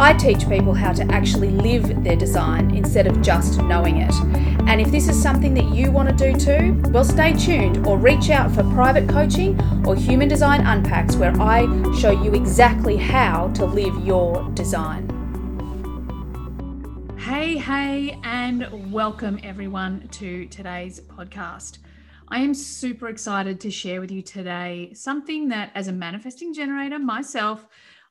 I 0.00 0.12
teach 0.12 0.48
people 0.48 0.74
how 0.74 0.92
to 0.92 1.02
actually 1.10 1.50
live 1.50 2.04
their 2.04 2.14
design 2.14 2.72
instead 2.72 3.08
of 3.08 3.20
just 3.20 3.60
knowing 3.62 3.96
it. 3.96 4.14
And 4.68 4.80
if 4.80 4.92
this 4.92 5.08
is 5.08 5.20
something 5.20 5.54
that 5.54 5.74
you 5.74 5.90
want 5.90 6.08
to 6.08 6.14
do 6.14 6.38
too, 6.38 6.80
well, 6.92 7.02
stay 7.02 7.32
tuned 7.32 7.84
or 7.84 7.98
reach 7.98 8.30
out 8.30 8.52
for 8.52 8.62
private 8.74 9.08
coaching 9.08 9.60
or 9.84 9.96
Human 9.96 10.28
Design 10.28 10.64
Unpacks, 10.64 11.16
where 11.16 11.32
I 11.40 11.62
show 11.98 12.12
you 12.12 12.32
exactly 12.34 12.96
how 12.96 13.48
to 13.54 13.64
live 13.64 14.06
your 14.06 14.48
design. 14.50 15.08
Hey, 17.18 17.56
hey, 17.56 18.20
and 18.22 18.92
welcome 18.92 19.40
everyone 19.42 20.06
to 20.12 20.46
today's 20.46 21.00
podcast. 21.00 21.78
I 22.28 22.38
am 22.38 22.54
super 22.54 23.08
excited 23.08 23.58
to 23.62 23.70
share 23.72 24.00
with 24.00 24.12
you 24.12 24.22
today 24.22 24.92
something 24.94 25.48
that, 25.48 25.72
as 25.74 25.88
a 25.88 25.92
manifesting 25.92 26.54
generator 26.54 27.00
myself, 27.00 27.66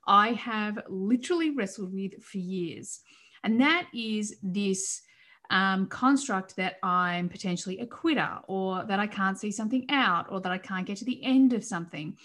I 0.08 0.32
have 0.34 0.80
literally 0.88 1.52
wrestled 1.52 1.94
with 1.94 2.24
for 2.24 2.38
years. 2.38 3.02
And 3.44 3.62
that 3.62 3.88
is 3.94 4.38
this 4.42 5.02
um, 5.50 5.88
construct 5.88 6.56
that 6.56 6.78
I'm 6.84 7.30
potentially 7.30 7.80
a 7.80 7.86
quitter 7.86 8.40
or 8.48 8.84
that 8.86 9.00
I 9.00 9.08
can't 9.08 9.40
see 9.40 9.52
something 9.52 9.86
out 9.90 10.28
or 10.30 10.42
that 10.42 10.52
I 10.52 10.58
can't 10.58 10.86
get 10.86 10.98
to 10.98 11.06
the 11.06 11.23
end 11.23 11.54
of 11.54 11.64
something. 11.64 12.18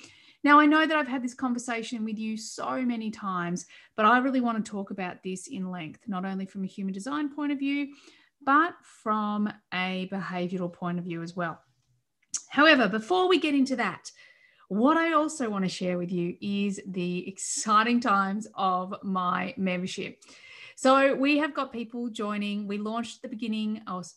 Now, 0.45 0.59
I 0.59 0.67
know 0.67 0.87
that 0.87 0.97
I've 0.97 1.07
had 1.07 1.23
this 1.23 1.35
conversation 1.35 2.05
with 2.05 2.19
you 2.19 2.37
so 2.37 2.83
many 2.83 3.11
times, 3.13 3.67
but 3.95 4.07
I 4.07 4.19
really 4.19 4.41
want 4.41 4.65
to 4.65 4.71
talk 4.71 4.91
about 4.91 5.23
this 5.23 5.47
in 5.47 5.71
length, 5.71 6.01
not 6.09 6.25
only 6.25 6.47
from 6.47 6.65
a 6.65 6.67
human 6.67 6.93
design 6.93 7.33
point 7.33 7.53
of 7.53 7.61
view, 7.61 7.95
but 8.45 8.75
from 8.83 9.53
a 9.73 10.09
behavioral 10.13 10.73
point 10.73 10.99
of 10.99 11.05
view 11.05 11.23
as 11.23 11.37
well. 11.37 11.61
However, 12.49 12.89
before 12.89 13.29
we 13.29 13.39
get 13.39 13.55
into 13.55 13.77
that, 13.77 14.11
what 14.73 14.97
I 14.97 15.13
also 15.13 15.51
want 15.51 15.67
to 15.67 15.69
share 15.69 15.99
with 15.99 16.11
you 16.11 16.35
is 16.41 16.81
the 16.87 17.29
exciting 17.29 18.01
times 18.01 18.49
of 18.55 18.95
my 19.03 19.53
membership. 19.59 20.23
So 20.77 21.15
we 21.15 21.37
have 21.39 21.53
got 21.53 21.75
people 21.75 22.09
joining. 22.09 22.67
We 22.67 22.79
launched 22.79 23.17
at 23.17 23.23
the 23.23 23.37
beginning, 23.37 23.83
I 23.87 23.95
was 23.95 24.15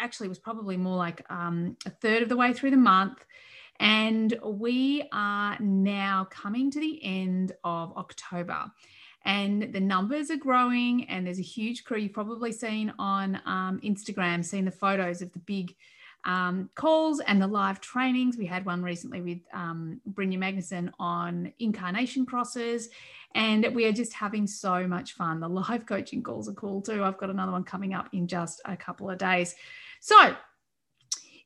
actually 0.00 0.26
it 0.26 0.30
was 0.30 0.38
probably 0.38 0.78
more 0.78 0.96
like 0.96 1.22
um, 1.30 1.76
a 1.84 1.90
third 1.90 2.22
of 2.22 2.30
the 2.30 2.36
way 2.36 2.54
through 2.54 2.70
the 2.70 2.78
month. 2.78 3.26
And 3.78 4.34
we 4.42 5.06
are 5.12 5.58
now 5.60 6.28
coming 6.30 6.70
to 6.70 6.80
the 6.80 7.04
end 7.04 7.52
of 7.62 7.94
October. 7.96 8.70
And 9.26 9.70
the 9.70 9.80
numbers 9.80 10.30
are 10.30 10.36
growing, 10.36 11.08
and 11.10 11.26
there's 11.26 11.38
a 11.38 11.42
huge 11.42 11.84
crew. 11.84 11.98
You've 11.98 12.12
probably 12.12 12.52
seen 12.52 12.92
on 12.98 13.40
um, 13.44 13.80
Instagram, 13.84 14.44
seen 14.44 14.64
the 14.64 14.70
photos 14.70 15.20
of 15.20 15.32
the 15.32 15.38
big 15.40 15.74
um, 16.24 16.70
calls 16.74 17.20
and 17.20 17.40
the 17.40 17.46
live 17.46 17.80
trainings. 17.80 18.36
We 18.36 18.46
had 18.46 18.64
one 18.64 18.82
recently 18.82 19.20
with 19.20 19.40
um, 19.52 20.00
Brynja 20.12 20.38
Magnuson 20.38 20.90
on 20.98 21.52
incarnation 21.58 22.24
crosses, 22.26 22.88
and 23.34 23.66
we 23.74 23.84
are 23.86 23.92
just 23.92 24.12
having 24.12 24.46
so 24.46 24.86
much 24.86 25.12
fun. 25.12 25.40
The 25.40 25.48
live 25.48 25.86
coaching 25.86 26.22
calls 26.22 26.48
are 26.48 26.54
cool 26.54 26.80
too. 26.80 27.02
I've 27.04 27.18
got 27.18 27.30
another 27.30 27.52
one 27.52 27.64
coming 27.64 27.94
up 27.94 28.08
in 28.12 28.26
just 28.26 28.60
a 28.64 28.76
couple 28.76 29.10
of 29.10 29.18
days. 29.18 29.54
So, 30.00 30.34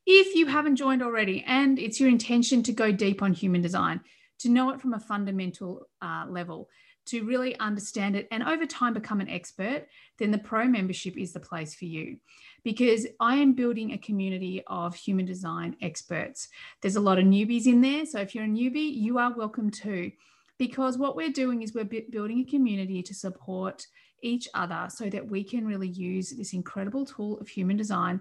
if 0.05 0.35
you 0.35 0.47
haven't 0.47 0.77
joined 0.77 1.03
already 1.03 1.43
and 1.45 1.77
it's 1.77 1.99
your 1.99 2.09
intention 2.09 2.63
to 2.63 2.71
go 2.71 2.91
deep 2.91 3.21
on 3.21 3.33
human 3.33 3.61
design, 3.61 4.01
to 4.39 4.49
know 4.49 4.71
it 4.71 4.81
from 4.81 4.93
a 4.93 4.99
fundamental 4.99 5.87
uh, 6.01 6.25
level, 6.27 6.69
to 7.09 7.23
really 7.23 7.57
understand 7.59 8.15
it 8.15 8.27
and 8.31 8.43
over 8.43 8.65
time 8.65 8.93
become 8.93 9.21
an 9.21 9.29
expert, 9.29 9.87
then 10.17 10.31
the 10.31 10.37
pro 10.37 10.65
membership 10.65 11.17
is 11.17 11.33
the 11.33 11.39
place 11.39 11.73
for 11.73 11.85
you 11.85 12.17
because 12.63 13.07
I 13.19 13.35
am 13.35 13.53
building 13.53 13.93
a 13.93 13.97
community 13.97 14.63
of 14.67 14.95
human 14.95 15.25
design 15.25 15.75
experts. 15.81 16.49
There's 16.81 16.95
a 16.95 17.01
lot 17.01 17.19
of 17.19 17.25
newbies 17.25 17.65
in 17.65 17.81
there. 17.81 18.05
So 18.05 18.19
if 18.19 18.35
you're 18.35 18.43
a 18.43 18.47
newbie, 18.47 18.93
you 18.93 19.17
are 19.17 19.33
welcome 19.33 19.71
too. 19.71 20.11
Because 20.57 20.97
what 20.97 21.15
we're 21.15 21.31
doing 21.31 21.61
is 21.61 21.73
we're 21.73 21.85
building 21.85 22.39
a 22.39 22.51
community 22.51 23.01
to 23.03 23.13
support 23.13 23.87
each 24.21 24.49
other 24.53 24.87
so 24.89 25.09
that 25.09 25.29
we 25.29 25.43
can 25.43 25.65
really 25.65 25.87
use 25.87 26.31
this 26.31 26.53
incredible 26.53 27.05
tool 27.05 27.39
of 27.39 27.47
human 27.47 27.77
design 27.77 28.19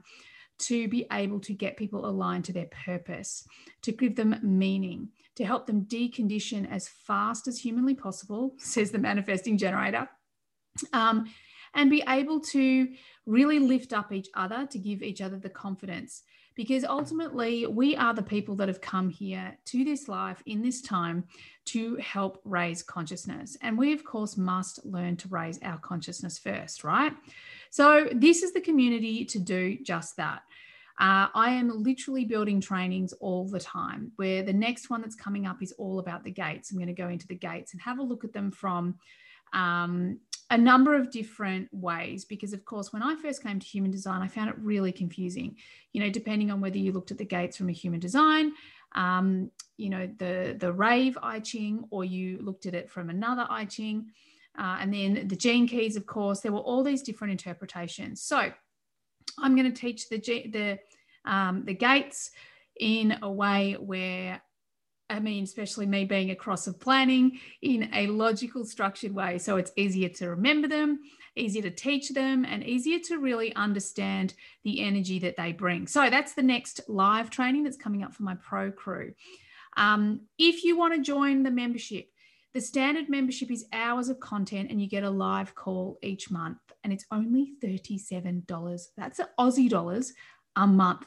to 0.58 0.88
be 0.88 1.06
able 1.12 1.40
to 1.40 1.52
get 1.52 1.76
people 1.76 2.06
aligned 2.06 2.44
to 2.46 2.52
their 2.52 2.68
purpose, 2.84 3.46
to 3.82 3.92
give 3.92 4.16
them 4.16 4.38
meaning, 4.42 5.08
to 5.36 5.44
help 5.44 5.66
them 5.66 5.84
decondition 5.84 6.70
as 6.70 6.88
fast 6.88 7.46
as 7.46 7.58
humanly 7.58 7.94
possible, 7.94 8.54
says 8.58 8.90
the 8.90 8.98
manifesting 8.98 9.56
generator, 9.56 10.08
um, 10.92 11.26
and 11.74 11.90
be 11.90 12.02
able 12.08 12.40
to 12.40 12.88
really 13.26 13.58
lift 13.58 13.92
up 13.92 14.12
each 14.12 14.28
other 14.34 14.66
to 14.66 14.78
give 14.78 15.02
each 15.02 15.20
other 15.20 15.38
the 15.38 15.50
confidence. 15.50 16.22
Because 16.56 16.82
ultimately, 16.82 17.66
we 17.66 17.94
are 17.94 18.12
the 18.12 18.22
people 18.22 18.56
that 18.56 18.66
have 18.66 18.80
come 18.80 19.10
here 19.10 19.56
to 19.66 19.84
this 19.84 20.08
life 20.08 20.42
in 20.44 20.60
this 20.60 20.82
time 20.82 21.22
to 21.66 21.94
help 21.96 22.40
raise 22.44 22.82
consciousness. 22.82 23.56
And 23.62 23.78
we, 23.78 23.92
of 23.92 24.02
course, 24.02 24.36
must 24.36 24.84
learn 24.84 25.16
to 25.18 25.28
raise 25.28 25.60
our 25.62 25.78
consciousness 25.78 26.36
first, 26.36 26.82
right? 26.82 27.12
So, 27.70 28.08
this 28.12 28.42
is 28.42 28.52
the 28.52 28.60
community 28.60 29.24
to 29.26 29.38
do 29.38 29.78
just 29.82 30.16
that. 30.16 30.42
Uh, 31.00 31.28
I 31.32 31.50
am 31.50 31.82
literally 31.82 32.24
building 32.24 32.60
trainings 32.60 33.12
all 33.14 33.48
the 33.48 33.60
time 33.60 34.10
where 34.16 34.42
the 34.42 34.52
next 34.52 34.90
one 34.90 35.00
that's 35.00 35.14
coming 35.14 35.46
up 35.46 35.62
is 35.62 35.72
all 35.78 36.00
about 36.00 36.24
the 36.24 36.30
gates. 36.30 36.72
I'm 36.72 36.78
going 36.78 36.88
to 36.88 36.92
go 36.92 37.08
into 37.08 37.28
the 37.28 37.36
gates 37.36 37.72
and 37.72 37.80
have 37.82 38.00
a 38.00 38.02
look 38.02 38.24
at 38.24 38.32
them 38.32 38.50
from 38.50 38.96
um, 39.52 40.18
a 40.50 40.58
number 40.58 40.94
of 40.94 41.10
different 41.10 41.68
ways 41.72 42.24
because 42.24 42.52
of 42.52 42.64
course 42.64 42.92
when 42.92 43.02
i 43.02 43.14
first 43.16 43.42
came 43.42 43.58
to 43.58 43.66
human 43.66 43.90
design 43.90 44.22
i 44.22 44.28
found 44.28 44.48
it 44.48 44.56
really 44.58 44.92
confusing 44.92 45.56
you 45.92 46.02
know 46.02 46.10
depending 46.10 46.50
on 46.50 46.60
whether 46.60 46.78
you 46.78 46.92
looked 46.92 47.10
at 47.10 47.18
the 47.18 47.24
gates 47.24 47.56
from 47.56 47.68
a 47.68 47.72
human 47.72 48.00
design 48.00 48.52
um, 48.94 49.50
you 49.76 49.90
know 49.90 50.08
the 50.18 50.56
the 50.58 50.72
rave 50.72 51.18
i 51.22 51.38
ching 51.38 51.84
or 51.90 52.04
you 52.04 52.38
looked 52.40 52.66
at 52.66 52.74
it 52.74 52.90
from 52.90 53.10
another 53.10 53.46
i 53.50 53.64
ching 53.64 54.10
uh, 54.58 54.78
and 54.80 54.92
then 54.92 55.28
the 55.28 55.36
gene 55.36 55.66
keys 55.66 55.96
of 55.96 56.06
course 56.06 56.40
there 56.40 56.52
were 56.52 56.58
all 56.58 56.82
these 56.82 57.02
different 57.02 57.30
interpretations 57.30 58.22
so 58.22 58.52
I'm 59.40 59.56
going 59.56 59.72
to 59.72 59.80
teach 59.80 60.08
the 60.08 60.18
the 60.18 60.78
um, 61.24 61.64
the 61.64 61.74
gates 61.74 62.30
in 62.78 63.18
a 63.22 63.30
way 63.30 63.74
where 63.74 64.42
I 65.10 65.20
mean, 65.20 65.44
especially 65.44 65.86
me 65.86 66.04
being 66.04 66.30
a 66.30 66.36
cross 66.36 66.66
of 66.66 66.78
planning 66.78 67.40
in 67.62 67.88
a 67.94 68.08
logical, 68.08 68.66
structured 68.66 69.14
way. 69.14 69.38
So 69.38 69.56
it's 69.56 69.72
easier 69.74 70.10
to 70.10 70.28
remember 70.28 70.68
them, 70.68 71.00
easier 71.34 71.62
to 71.62 71.70
teach 71.70 72.10
them, 72.10 72.44
and 72.44 72.62
easier 72.62 72.98
to 73.06 73.18
really 73.18 73.54
understand 73.54 74.34
the 74.64 74.84
energy 74.84 75.18
that 75.20 75.38
they 75.38 75.52
bring. 75.52 75.86
So 75.86 76.10
that's 76.10 76.34
the 76.34 76.42
next 76.42 76.82
live 76.88 77.30
training 77.30 77.64
that's 77.64 77.78
coming 77.78 78.02
up 78.02 78.14
for 78.14 78.22
my 78.22 78.34
pro 78.34 78.70
crew. 78.70 79.14
Um, 79.78 80.26
if 80.38 80.62
you 80.62 80.76
want 80.76 80.94
to 80.94 81.00
join 81.00 81.42
the 81.42 81.50
membership, 81.50 82.10
the 82.54 82.60
standard 82.60 83.08
membership 83.08 83.50
is 83.50 83.66
hours 83.72 84.08
of 84.08 84.20
content 84.20 84.70
and 84.70 84.80
you 84.80 84.88
get 84.88 85.04
a 85.04 85.10
live 85.10 85.54
call 85.54 85.98
each 86.02 86.30
month 86.30 86.58
and 86.82 86.92
it's 86.92 87.04
only 87.10 87.54
$37. 87.62 88.86
That's 88.96 89.20
Aussie 89.38 89.68
dollars 89.68 90.12
a 90.56 90.66
month. 90.66 91.06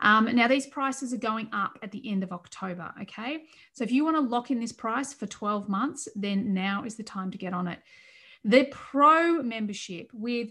Um, 0.00 0.28
now, 0.34 0.48
these 0.48 0.66
prices 0.66 1.14
are 1.14 1.18
going 1.18 1.48
up 1.52 1.78
at 1.82 1.90
the 1.90 2.10
end 2.10 2.22
of 2.22 2.32
October. 2.32 2.92
Okay. 3.02 3.44
So, 3.72 3.84
if 3.84 3.90
you 3.90 4.04
want 4.04 4.16
to 4.16 4.20
lock 4.20 4.50
in 4.50 4.60
this 4.60 4.72
price 4.72 5.14
for 5.14 5.26
12 5.26 5.68
months, 5.68 6.08
then 6.14 6.52
now 6.52 6.84
is 6.84 6.96
the 6.96 7.02
time 7.02 7.30
to 7.30 7.38
get 7.38 7.54
on 7.54 7.68
it. 7.68 7.78
The 8.44 8.64
pro 8.70 9.42
membership 9.42 10.10
with 10.12 10.50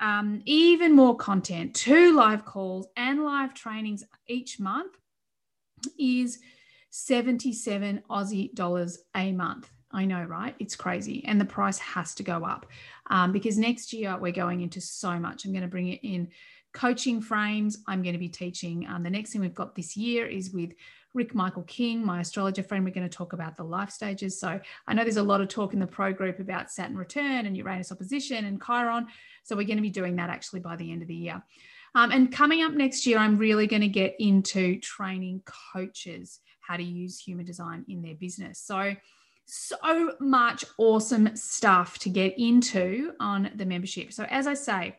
um, 0.00 0.42
even 0.44 0.94
more 0.94 1.16
content, 1.16 1.74
two 1.74 2.14
live 2.14 2.44
calls 2.44 2.88
and 2.96 3.24
live 3.24 3.54
trainings 3.54 4.04
each 4.26 4.60
month 4.60 4.92
is 5.98 6.40
77 6.92 8.02
Aussie 8.10 8.54
dollars 8.54 8.98
a 9.16 9.32
month. 9.32 9.70
I 9.92 10.04
know, 10.04 10.22
right? 10.24 10.54
It's 10.58 10.76
crazy. 10.76 11.24
And 11.26 11.40
the 11.40 11.46
price 11.46 11.78
has 11.78 12.14
to 12.16 12.22
go 12.22 12.44
up 12.44 12.66
um, 13.08 13.32
because 13.32 13.56
next 13.56 13.94
year 13.94 14.16
we're 14.20 14.32
going 14.32 14.60
into 14.60 14.80
so 14.80 15.18
much. 15.18 15.44
I'm 15.44 15.52
going 15.52 15.62
to 15.62 15.68
bring 15.68 15.88
it 15.88 16.00
in 16.02 16.28
coaching 16.74 17.22
frames. 17.22 17.78
I'm 17.88 18.02
going 18.02 18.12
to 18.12 18.18
be 18.18 18.28
teaching. 18.28 18.86
Um, 18.86 19.02
the 19.02 19.10
next 19.10 19.32
thing 19.32 19.40
we've 19.40 19.54
got 19.54 19.74
this 19.74 19.96
year 19.96 20.26
is 20.26 20.52
with 20.52 20.74
Rick 21.14 21.34
Michael 21.34 21.62
King, 21.62 22.04
my 22.04 22.20
astrologer 22.20 22.62
friend. 22.62 22.84
We're 22.84 22.90
going 22.90 23.08
to 23.08 23.16
talk 23.16 23.32
about 23.32 23.56
the 23.56 23.64
life 23.64 23.90
stages. 23.90 24.38
So 24.38 24.60
I 24.86 24.94
know 24.94 25.02
there's 25.02 25.16
a 25.16 25.22
lot 25.22 25.40
of 25.40 25.48
talk 25.48 25.72
in 25.72 25.80
the 25.80 25.86
pro 25.86 26.12
group 26.12 26.40
about 26.40 26.70
Saturn 26.70 26.96
return 26.96 27.46
and 27.46 27.56
Uranus 27.56 27.90
opposition 27.90 28.44
and 28.44 28.62
Chiron. 28.62 29.06
So 29.44 29.56
we're 29.56 29.66
going 29.66 29.76
to 29.76 29.82
be 29.82 29.90
doing 29.90 30.16
that 30.16 30.28
actually 30.28 30.60
by 30.60 30.76
the 30.76 30.92
end 30.92 31.00
of 31.00 31.08
the 31.08 31.14
year. 31.14 31.42
Um, 31.94 32.10
and 32.10 32.30
coming 32.30 32.62
up 32.62 32.72
next 32.72 33.06
year, 33.06 33.18
I'm 33.18 33.38
really 33.38 33.66
going 33.66 33.82
to 33.82 33.88
get 33.88 34.16
into 34.18 34.78
training 34.80 35.42
coaches 35.74 36.40
how 36.66 36.76
to 36.76 36.82
use 36.82 37.18
human 37.18 37.44
design 37.44 37.84
in 37.88 38.02
their 38.02 38.14
business. 38.14 38.58
So, 38.58 38.94
so 39.44 40.14
much 40.20 40.64
awesome 40.78 41.34
stuff 41.36 41.98
to 41.98 42.08
get 42.08 42.38
into 42.38 43.12
on 43.20 43.50
the 43.56 43.66
membership. 43.66 44.12
So, 44.12 44.24
as 44.24 44.46
I 44.46 44.54
say, 44.54 44.96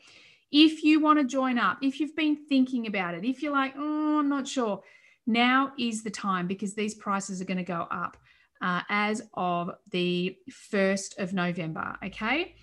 if 0.51 0.83
you 0.83 0.99
want 0.99 1.19
to 1.19 1.25
join 1.25 1.57
up, 1.57 1.79
if 1.81 1.99
you've 1.99 2.15
been 2.15 2.45
thinking 2.47 2.87
about 2.87 3.15
it, 3.15 3.25
if 3.25 3.41
you're 3.41 3.53
like, 3.53 3.73
oh, 3.77 4.19
I'm 4.19 4.29
not 4.29 4.47
sure, 4.47 4.83
now 5.25 5.71
is 5.79 6.03
the 6.03 6.11
time 6.11 6.47
because 6.47 6.75
these 6.75 6.93
prices 6.93 7.41
are 7.41 7.45
going 7.45 7.57
to 7.57 7.63
go 7.63 7.87
up 7.89 8.17
uh, 8.61 8.81
as 8.89 9.21
of 9.33 9.71
the 9.91 10.35
1st 10.71 11.17
of 11.17 11.33
November. 11.33 11.97
Okay. 12.03 12.55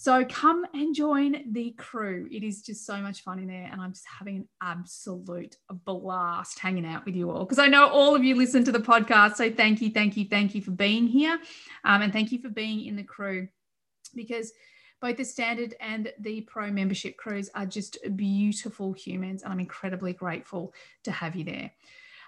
So 0.00 0.24
come 0.26 0.64
and 0.74 0.94
join 0.94 1.42
the 1.50 1.72
crew. 1.72 2.28
It 2.30 2.44
is 2.44 2.62
just 2.62 2.86
so 2.86 2.98
much 2.98 3.24
fun 3.24 3.40
in 3.40 3.48
there. 3.48 3.68
And 3.72 3.80
I'm 3.80 3.92
just 3.92 4.06
having 4.06 4.36
an 4.36 4.48
absolute 4.62 5.56
blast 5.84 6.60
hanging 6.60 6.86
out 6.86 7.04
with 7.04 7.16
you 7.16 7.32
all 7.32 7.44
because 7.44 7.58
I 7.58 7.66
know 7.66 7.88
all 7.88 8.14
of 8.14 8.22
you 8.22 8.36
listen 8.36 8.62
to 8.66 8.70
the 8.70 8.78
podcast. 8.78 9.34
So 9.34 9.50
thank 9.50 9.80
you, 9.82 9.90
thank 9.90 10.16
you, 10.16 10.26
thank 10.26 10.54
you 10.54 10.62
for 10.62 10.70
being 10.70 11.08
here. 11.08 11.36
Um, 11.82 12.02
and 12.02 12.12
thank 12.12 12.30
you 12.30 12.38
for 12.38 12.48
being 12.48 12.84
in 12.84 12.94
the 12.94 13.02
crew 13.02 13.48
because 14.14 14.52
both 15.00 15.16
the 15.16 15.24
standard 15.24 15.74
and 15.80 16.12
the 16.20 16.42
pro 16.42 16.70
membership 16.70 17.16
crews 17.16 17.50
are 17.56 17.66
just 17.66 17.98
beautiful 18.14 18.92
humans. 18.92 19.42
And 19.42 19.52
I'm 19.52 19.58
incredibly 19.58 20.12
grateful 20.12 20.74
to 21.02 21.10
have 21.10 21.34
you 21.34 21.42
there. 21.42 21.72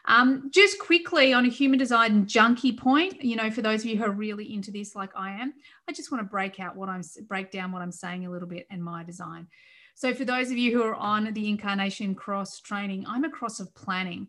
Um, 0.07 0.51
just 0.53 0.79
quickly 0.79 1.33
on 1.33 1.45
a 1.45 1.51
human 1.51 1.79
design 1.79 2.27
junkie 2.27 2.73
point, 2.73 3.23
you 3.23 3.37
know, 3.37 3.51
for 3.51 3.63
those 3.63 3.81
of 3.81 3.87
you 3.87 3.99
who 3.99 4.05
are 4.05 4.13
really 4.13 4.53
into 4.55 4.71
this, 4.71 4.95
like 4.95 5.11
I 5.15 5.31
am, 5.31 5.53
I 5.89 5.93
just 5.93 6.11
want 6.11 6.25
to 6.25 6.29
break 6.29 6.59
out 6.59 6.77
what 6.77 6.89
I'm 6.89 7.03
break 7.29 7.51
down 7.51 7.71
what 7.71 7.83
I'm 7.83 7.93
saying 7.93 8.27
a 8.27 8.31
little 8.31 8.49
bit 8.49 8.67
and 8.71 8.83
my 8.83 9.05
design. 9.05 9.47
So 9.95 10.15
for 10.15 10.25
those 10.25 10.51
of 10.51 10.57
you 10.57 10.73
who 10.73 10.83
are 10.83 10.95
on 10.95 11.33
the 11.35 11.49
incarnation 11.49 12.15
cross 12.15 12.61
training, 12.61 13.05
I'm 13.07 13.25
a 13.25 13.31
cross 13.31 13.61
of 13.61 13.75
planning. 13.75 14.29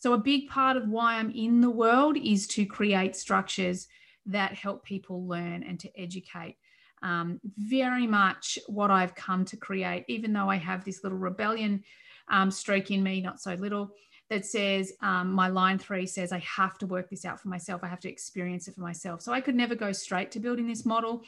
So 0.00 0.14
a 0.14 0.18
big 0.18 0.48
part 0.48 0.76
of 0.76 0.88
why 0.88 1.14
I'm 1.14 1.30
in 1.30 1.60
the 1.60 1.70
world 1.70 2.16
is 2.16 2.48
to 2.48 2.66
create 2.66 3.14
structures 3.14 3.86
that 4.26 4.54
help 4.54 4.84
people 4.84 5.28
learn 5.28 5.62
and 5.62 5.78
to 5.78 6.00
educate. 6.00 6.56
Um, 7.04 7.40
very 7.56 8.06
much 8.06 8.58
what 8.66 8.90
I've 8.90 9.14
come 9.14 9.44
to 9.44 9.56
create, 9.56 10.04
even 10.08 10.32
though 10.32 10.48
I 10.48 10.56
have 10.56 10.84
this 10.84 11.04
little 11.04 11.18
rebellion 11.18 11.84
um, 12.28 12.50
stroke 12.50 12.90
in 12.90 13.02
me, 13.02 13.20
not 13.20 13.40
so 13.40 13.54
little 13.54 13.92
that 14.32 14.46
says 14.46 14.94
um, 15.02 15.30
my 15.30 15.48
line 15.48 15.78
three 15.78 16.06
says 16.06 16.32
I 16.32 16.38
have 16.38 16.78
to 16.78 16.86
work 16.86 17.10
this 17.10 17.26
out 17.26 17.38
for 17.38 17.48
myself. 17.48 17.82
I 17.84 17.88
have 17.88 18.00
to 18.00 18.08
experience 18.08 18.66
it 18.66 18.74
for 18.74 18.80
myself. 18.80 19.20
So 19.20 19.30
I 19.30 19.42
could 19.42 19.54
never 19.54 19.74
go 19.74 19.92
straight 19.92 20.30
to 20.30 20.40
building 20.40 20.66
this 20.66 20.86
model. 20.86 21.22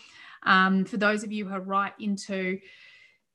Um, 0.44 0.86
for 0.86 0.96
those 0.96 1.22
of 1.22 1.30
you 1.30 1.46
who 1.46 1.54
are 1.54 1.60
right 1.60 1.92
into, 2.00 2.58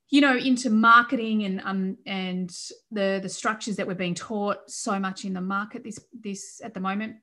you 0.10 0.21
know, 0.21 0.36
into 0.36 0.71
marketing 0.71 1.44
and 1.44 1.62
um, 1.63 1.98
and 2.07 2.50
the 2.89 3.19
the 3.21 3.30
structures 3.30 3.75
that 3.75 3.86
we're 3.86 3.94
being 3.94 4.16
taught 4.16 4.57
so 4.71 4.98
much 4.98 5.24
in 5.24 5.33
the 5.33 5.42
market 5.42 5.83
this 5.83 6.00
this 6.19 6.62
at 6.63 6.74
the 6.74 6.80
moment, 6.80 7.18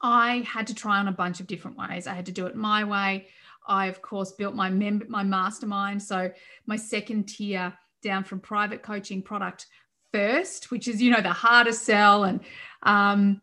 I 0.00 0.46
had 0.46 0.68
to 0.68 0.74
try 0.74 0.98
on 0.98 1.08
a 1.08 1.12
bunch 1.12 1.40
of 1.40 1.48
different 1.48 1.76
ways. 1.76 2.06
I 2.06 2.14
had 2.14 2.26
to 2.26 2.32
do 2.32 2.46
it 2.46 2.54
my 2.54 2.84
way. 2.84 3.26
I 3.66 3.86
of 3.86 4.02
course 4.02 4.30
built 4.30 4.54
my 4.54 4.70
mem- 4.70 5.08
my 5.08 5.24
mastermind. 5.24 6.00
So 6.00 6.30
my 6.64 6.76
second 6.76 7.24
tier 7.24 7.76
down 8.02 8.22
from 8.22 8.38
private 8.38 8.84
coaching 8.84 9.20
product 9.20 9.66
first, 10.12 10.70
which 10.70 10.88
is, 10.88 11.00
you 11.02 11.10
know, 11.10 11.20
the 11.20 11.32
hardest 11.32 11.82
sell. 11.82 12.24
And, 12.24 12.40
um, 12.82 13.40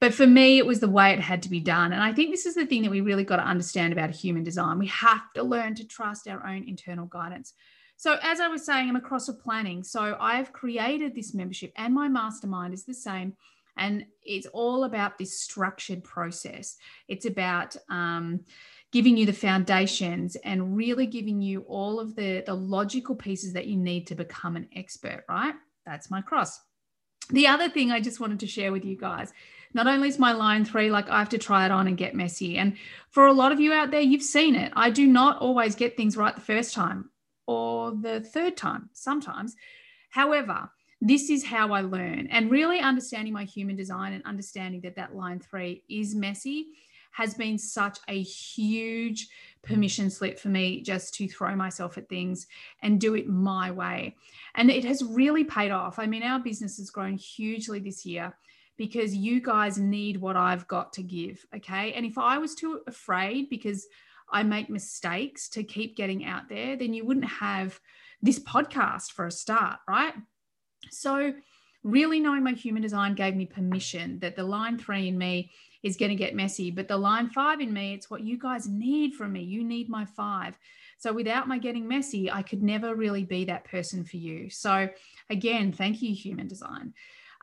but 0.00 0.14
for 0.14 0.26
me, 0.26 0.58
it 0.58 0.66
was 0.66 0.80
the 0.80 0.88
way 0.88 1.12
it 1.12 1.20
had 1.20 1.42
to 1.42 1.50
be 1.50 1.60
done. 1.60 1.92
And 1.92 2.02
I 2.02 2.12
think 2.12 2.30
this 2.30 2.46
is 2.46 2.54
the 2.54 2.66
thing 2.66 2.82
that 2.82 2.90
we 2.90 3.00
really 3.00 3.24
got 3.24 3.36
to 3.36 3.42
understand 3.42 3.92
about 3.92 4.10
human 4.10 4.42
design. 4.42 4.78
We 4.78 4.86
have 4.88 5.32
to 5.34 5.42
learn 5.42 5.74
to 5.76 5.86
trust 5.86 6.26
our 6.26 6.46
own 6.46 6.66
internal 6.66 7.06
guidance. 7.06 7.52
So, 7.96 8.16
as 8.22 8.40
I 8.40 8.48
was 8.48 8.64
saying, 8.64 8.88
I'm 8.88 8.96
a 8.96 9.00
cross 9.00 9.28
of 9.28 9.38
planning. 9.42 9.82
So, 9.84 10.16
I've 10.18 10.54
created 10.54 11.14
this 11.14 11.34
membership, 11.34 11.70
and 11.76 11.92
my 11.92 12.08
mastermind 12.08 12.72
is 12.72 12.84
the 12.84 12.94
same. 12.94 13.34
And 13.76 14.06
it's 14.22 14.46
all 14.46 14.84
about 14.84 15.18
this 15.18 15.38
structured 15.38 16.02
process. 16.02 16.76
It's 17.08 17.26
about 17.26 17.76
um, 17.90 18.40
giving 18.92 19.16
you 19.16 19.26
the 19.26 19.32
foundations 19.32 20.36
and 20.36 20.76
really 20.76 21.06
giving 21.06 21.40
you 21.40 21.60
all 21.62 22.00
of 22.00 22.16
the, 22.16 22.42
the 22.46 22.54
logical 22.54 23.14
pieces 23.14 23.52
that 23.52 23.66
you 23.66 23.76
need 23.76 24.06
to 24.08 24.14
become 24.14 24.56
an 24.56 24.68
expert, 24.74 25.24
right? 25.28 25.54
That's 25.84 26.10
my 26.10 26.20
cross. 26.20 26.60
The 27.30 27.46
other 27.46 27.68
thing 27.68 27.90
I 27.90 28.00
just 28.00 28.20
wanted 28.20 28.40
to 28.40 28.46
share 28.46 28.72
with 28.72 28.84
you 28.84 28.96
guys 28.96 29.32
not 29.72 29.86
only 29.86 30.08
is 30.08 30.18
my 30.18 30.32
line 30.32 30.64
three, 30.64 30.90
like 30.90 31.08
I 31.08 31.18
have 31.20 31.28
to 31.28 31.38
try 31.38 31.64
it 31.64 31.70
on 31.70 31.86
and 31.86 31.96
get 31.96 32.14
messy. 32.14 32.58
And 32.58 32.76
for 33.10 33.26
a 33.26 33.32
lot 33.32 33.52
of 33.52 33.60
you 33.60 33.72
out 33.72 33.90
there, 33.90 34.00
you've 34.00 34.22
seen 34.22 34.56
it. 34.56 34.72
I 34.74 34.90
do 34.90 35.06
not 35.06 35.38
always 35.38 35.76
get 35.76 35.96
things 35.96 36.16
right 36.16 36.34
the 36.34 36.40
first 36.40 36.74
time 36.74 37.10
or 37.46 37.92
the 37.92 38.20
third 38.20 38.56
time 38.56 38.90
sometimes. 38.92 39.54
However, 40.10 40.70
this 41.00 41.30
is 41.30 41.44
how 41.44 41.72
I 41.72 41.82
learn. 41.82 42.26
And 42.30 42.50
really 42.50 42.80
understanding 42.80 43.32
my 43.32 43.44
human 43.44 43.76
design 43.76 44.12
and 44.12 44.24
understanding 44.24 44.80
that 44.82 44.96
that 44.96 45.14
line 45.14 45.38
three 45.38 45.84
is 45.88 46.14
messy 46.14 46.66
has 47.10 47.34
been 47.34 47.58
such 47.58 47.98
a 48.08 48.22
huge 48.22 49.26
mm. 49.26 49.28
permission 49.62 50.10
slip 50.10 50.38
for 50.38 50.48
me 50.48 50.82
just 50.82 51.14
to 51.14 51.28
throw 51.28 51.54
myself 51.54 51.98
at 51.98 52.08
things 52.08 52.46
and 52.82 53.00
do 53.00 53.14
it 53.14 53.28
my 53.28 53.70
way. 53.70 54.16
And 54.54 54.70
it 54.70 54.84
has 54.84 55.02
really 55.02 55.44
paid 55.44 55.70
off. 55.70 55.98
I 55.98 56.06
mean, 56.06 56.22
our 56.22 56.40
business 56.40 56.78
has 56.78 56.90
grown 56.90 57.14
hugely 57.14 57.80
this 57.80 58.06
year 58.06 58.34
because 58.76 59.14
you 59.14 59.42
guys 59.42 59.78
need 59.78 60.16
what 60.16 60.36
I've 60.36 60.66
got 60.66 60.92
to 60.94 61.02
give. 61.02 61.44
Okay. 61.54 61.92
And 61.92 62.06
if 62.06 62.16
I 62.16 62.38
was 62.38 62.54
too 62.54 62.80
afraid 62.86 63.50
because 63.50 63.86
I 64.32 64.42
make 64.42 64.70
mistakes 64.70 65.48
to 65.50 65.64
keep 65.64 65.96
getting 65.96 66.24
out 66.24 66.48
there, 66.48 66.76
then 66.76 66.94
you 66.94 67.04
wouldn't 67.04 67.26
have 67.26 67.80
this 68.22 68.38
podcast 68.38 69.12
for 69.12 69.26
a 69.26 69.30
start, 69.30 69.80
right? 69.88 70.14
So, 70.90 71.34
really 71.82 72.20
knowing 72.20 72.44
my 72.44 72.52
human 72.52 72.82
design 72.82 73.14
gave 73.14 73.34
me 73.34 73.46
permission 73.46 74.18
that 74.20 74.36
the 74.36 74.44
line 74.44 74.78
three 74.78 75.08
in 75.08 75.16
me 75.16 75.50
is 75.82 75.96
going 75.96 76.10
to 76.10 76.16
get 76.16 76.34
messy. 76.34 76.70
But 76.70 76.88
the 76.88 76.96
line 76.96 77.28
five 77.30 77.60
in 77.60 77.72
me, 77.72 77.94
it's 77.94 78.10
what 78.10 78.22
you 78.22 78.38
guys 78.38 78.68
need 78.68 79.14
from 79.14 79.32
me. 79.32 79.42
You 79.42 79.64
need 79.64 79.88
my 79.88 80.04
five. 80.04 80.58
So 80.98 81.12
without 81.12 81.48
my 81.48 81.58
getting 81.58 81.88
messy, 81.88 82.30
I 82.30 82.42
could 82.42 82.62
never 82.62 82.94
really 82.94 83.24
be 83.24 83.44
that 83.46 83.64
person 83.64 84.04
for 84.04 84.18
you. 84.18 84.50
So 84.50 84.88
again, 85.30 85.72
thank 85.72 86.02
you, 86.02 86.14
human 86.14 86.46
design. 86.46 86.92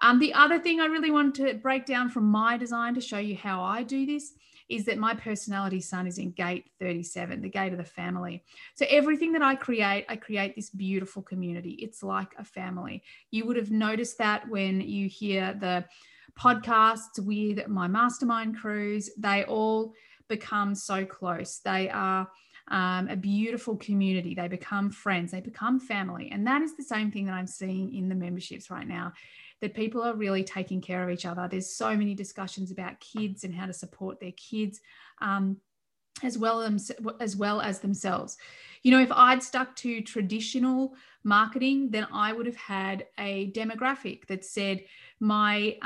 Um, 0.02 0.20
the 0.20 0.34
other 0.34 0.60
thing 0.60 0.80
I 0.80 0.86
really 0.86 1.10
wanted 1.10 1.48
to 1.48 1.54
break 1.56 1.86
down 1.86 2.10
from 2.10 2.26
my 2.26 2.58
design 2.58 2.94
to 2.94 3.02
show 3.02 3.18
you 3.18 3.36
how 3.36 3.64
I 3.64 3.82
do 3.82 4.06
this 4.06 4.34
is 4.70 4.86
that 4.86 4.98
my 4.98 5.14
personality 5.14 5.80
sun 5.80 6.08
is 6.08 6.18
in 6.18 6.32
gate 6.32 6.70
37, 6.80 7.42
the 7.42 7.50
gate 7.50 7.72
of 7.72 7.78
the 7.78 7.84
family. 7.84 8.44
So 8.76 8.86
everything 8.90 9.32
that 9.32 9.42
I 9.42 9.56
create, 9.56 10.06
I 10.10 10.18
create 10.18 10.56
this 10.56 10.70
beautiful 10.70 11.22
community. 11.22 11.72
It's 11.82 12.04
like 12.04 12.34
a 12.38 12.44
family. 12.44 13.02
You 13.32 13.46
would 13.46 13.56
have 13.56 13.72
noticed 13.72 14.18
that 14.18 14.48
when 14.50 14.82
you 14.82 15.08
hear 15.08 15.54
the 15.54 15.86
podcasts 16.38 17.20
with 17.20 17.68
my 17.68 17.88
mastermind 17.88 18.58
crews. 18.58 19.10
They 19.18 19.44
all 19.46 19.94
become 20.28 20.76
so 20.76 21.06
close. 21.06 21.60
They 21.60 21.90
are 21.90 22.28
um, 22.70 23.08
a 23.08 23.16
beautiful 23.16 23.78
community. 23.78 24.36
They 24.36 24.48
become 24.48 24.90
friends, 24.90 25.32
they 25.32 25.42
become 25.42 25.80
family. 25.80 26.30
And 26.32 26.46
that 26.48 26.62
is 26.62 26.76
the 26.76 26.84
same 26.84 27.12
thing 27.12 27.26
that 27.26 27.34
I'm 27.34 27.48
seeing 27.48 27.94
in 27.96 28.10
the 28.10 28.16
memberships 28.16 28.70
right 28.70 28.88
now 28.88 29.14
that 29.62 29.74
people 29.74 30.04
are 30.04 30.14
really 30.14 30.44
taking 30.44 30.82
care 30.82 31.04
of 31.04 31.10
each 31.10 31.26
other. 31.26 31.48
There's 31.50 31.74
so 31.74 31.96
many 31.96 32.14
discussions 32.14 32.72
about 32.72 33.00
kids 33.00 33.44
and 33.44 33.56
how 33.56 33.66
to 33.66 33.74
support 33.74 34.20
their 34.20 34.34
kids. 34.34 34.80
Um, 35.20 35.58
as 36.24 36.36
well 36.36 36.62
as, 36.62 36.92
as 37.20 37.36
well 37.36 37.62
as 37.62 37.80
themselves. 37.80 38.38
You 38.82 38.92
know, 38.92 39.02
if 39.02 39.12
I'd 39.12 39.44
stuck 39.44 39.76
to 39.78 40.02
traditional 40.02 40.96
marketing, 41.24 41.92
then 41.92 42.08
I 42.12 42.34
would 42.34 42.46
have 42.46 42.56
had 42.56 43.06
a 43.20 43.52
demographic 43.52 44.26
that 44.28 44.46
said 44.46 44.84
my 45.20 45.78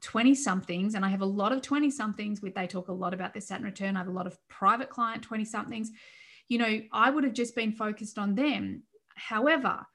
20 0.00 0.30
um, 0.30 0.34
somethings, 0.34 0.94
and 0.94 1.04
I 1.04 1.08
have 1.08 1.20
a 1.20 1.26
lot 1.26 1.52
of 1.52 1.62
20 1.62 1.90
somethings 1.90 2.42
with 2.42 2.54
they 2.54 2.66
talk 2.66 2.88
a 2.88 2.92
lot 2.92 3.14
about 3.14 3.32
their 3.32 3.40
Saturn 3.40 3.64
return. 3.64 3.96
I 3.96 4.00
have 4.00 4.08
a 4.08 4.12
lot 4.12 4.26
of 4.26 4.36
private 4.48 4.90
client 4.90 5.22
20 5.22 5.44
somethings. 5.44 5.90
You 6.48 6.58
know, 6.58 6.80
I 6.92 7.10
would 7.10 7.24
have 7.24 7.32
just 7.32 7.54
been 7.54 7.72
focused 7.72 8.18
on 8.18 8.34
them. 8.34 8.82
However, 9.14 9.86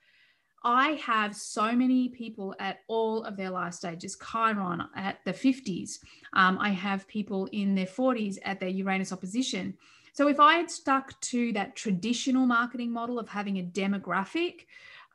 I 0.63 0.93
have 0.93 1.35
so 1.35 1.73
many 1.73 2.09
people 2.09 2.55
at 2.59 2.79
all 2.87 3.23
of 3.23 3.37
their 3.37 3.51
life 3.51 3.75
stages, 3.75 4.17
Chiron 4.17 4.81
at 4.95 5.19
the 5.23 5.31
50s. 5.31 5.99
Um, 6.33 6.57
I 6.59 6.69
have 6.69 7.07
people 7.07 7.47
in 7.51 7.75
their 7.75 7.85
40s 7.85 8.37
at 8.43 8.59
their 8.59 8.69
Uranus 8.69 9.13
opposition. 9.13 9.75
So 10.13 10.27
if 10.27 10.39
I 10.39 10.53
had 10.53 10.71
stuck 10.71 11.19
to 11.21 11.51
that 11.53 11.75
traditional 11.75 12.47
marketing 12.47 12.91
model 12.91 13.19
of 13.19 13.27
having 13.27 13.59
a 13.59 13.63
demographic, 13.63 14.61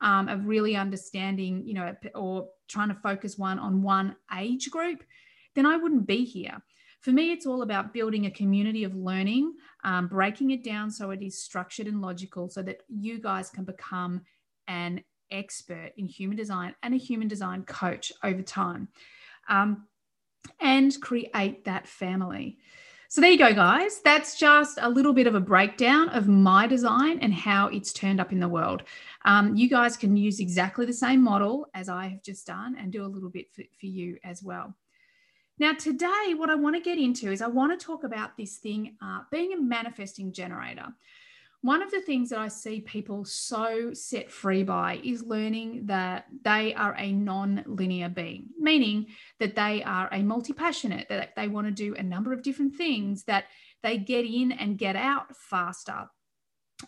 um, 0.01 0.27
of 0.27 0.47
really 0.47 0.75
understanding, 0.75 1.63
you 1.65 1.73
know, 1.73 1.95
or 2.15 2.49
trying 2.67 2.89
to 2.89 2.95
focus 2.95 3.37
one 3.37 3.59
on 3.59 3.81
one 3.81 4.15
age 4.37 4.69
group, 4.71 5.03
then 5.55 5.65
I 5.65 5.77
wouldn't 5.77 6.07
be 6.07 6.25
here. 6.25 6.61
For 7.01 7.11
me, 7.11 7.31
it's 7.31 7.47
all 7.47 7.63
about 7.63 7.93
building 7.93 8.25
a 8.25 8.31
community 8.31 8.83
of 8.83 8.95
learning, 8.95 9.53
um, 9.83 10.07
breaking 10.07 10.51
it 10.51 10.63
down 10.63 10.91
so 10.91 11.09
it 11.11 11.21
is 11.21 11.43
structured 11.43 11.87
and 11.87 12.01
logical 12.01 12.49
so 12.49 12.61
that 12.61 12.81
you 12.89 13.19
guys 13.19 13.49
can 13.49 13.63
become 13.63 14.21
an 14.67 15.03
expert 15.31 15.91
in 15.97 16.05
human 16.05 16.37
design 16.37 16.75
and 16.83 16.93
a 16.93 16.97
human 16.97 17.27
design 17.27 17.63
coach 17.63 18.11
over 18.23 18.41
time 18.41 18.87
um, 19.49 19.87
and 20.59 20.99
create 21.01 21.65
that 21.65 21.87
family. 21.87 22.59
So 23.11 23.19
there 23.19 23.29
you 23.29 23.37
go, 23.37 23.53
guys. 23.53 23.99
That's 24.05 24.37
just 24.37 24.79
a 24.81 24.89
little 24.89 25.11
bit 25.11 25.27
of 25.27 25.35
a 25.35 25.39
breakdown 25.41 26.07
of 26.11 26.29
my 26.29 26.65
design 26.65 27.19
and 27.19 27.33
how 27.33 27.67
it's 27.67 27.91
turned 27.91 28.21
up 28.21 28.31
in 28.31 28.39
the 28.39 28.47
world. 28.47 28.83
Um, 29.25 29.53
you 29.53 29.67
guys 29.67 29.97
can 29.97 30.15
use 30.15 30.39
exactly 30.39 30.85
the 30.85 30.93
same 30.93 31.21
model 31.21 31.67
as 31.73 31.89
I 31.89 32.07
have 32.07 32.23
just 32.23 32.47
done 32.47 32.77
and 32.79 32.89
do 32.89 33.03
a 33.03 33.11
little 33.13 33.29
bit 33.29 33.53
for, 33.53 33.63
for 33.77 33.87
you 33.87 34.17
as 34.23 34.41
well. 34.41 34.73
Now, 35.59 35.73
today, 35.73 36.35
what 36.37 36.49
I 36.49 36.55
want 36.55 36.77
to 36.77 36.81
get 36.81 36.97
into 36.97 37.33
is 37.33 37.41
I 37.41 37.47
want 37.47 37.77
to 37.77 37.85
talk 37.85 38.05
about 38.05 38.37
this 38.37 38.59
thing 38.59 38.95
uh, 39.03 39.23
being 39.29 39.51
a 39.51 39.59
manifesting 39.59 40.31
generator. 40.31 40.87
One 41.63 41.83
of 41.83 41.91
the 41.91 42.01
things 42.01 42.29
that 42.29 42.39
I 42.39 42.47
see 42.47 42.81
people 42.81 43.23
so 43.23 43.93
set 43.93 44.31
free 44.31 44.63
by 44.63 44.99
is 45.03 45.23
learning 45.23 45.85
that 45.85 46.25
they 46.43 46.73
are 46.73 46.95
a 46.97 47.11
non 47.11 47.63
linear 47.67 48.09
being, 48.09 48.47
meaning 48.57 49.07
that 49.39 49.55
they 49.55 49.83
are 49.83 50.09
a 50.11 50.23
multi 50.23 50.53
passionate, 50.53 51.07
that 51.09 51.35
they 51.35 51.47
want 51.47 51.67
to 51.67 51.71
do 51.71 51.93
a 51.95 52.03
number 52.03 52.33
of 52.33 52.41
different 52.41 52.75
things, 52.75 53.25
that 53.25 53.45
they 53.83 53.97
get 53.97 54.25
in 54.25 54.51
and 54.51 54.79
get 54.79 54.95
out 54.95 55.35
faster. 55.35 56.09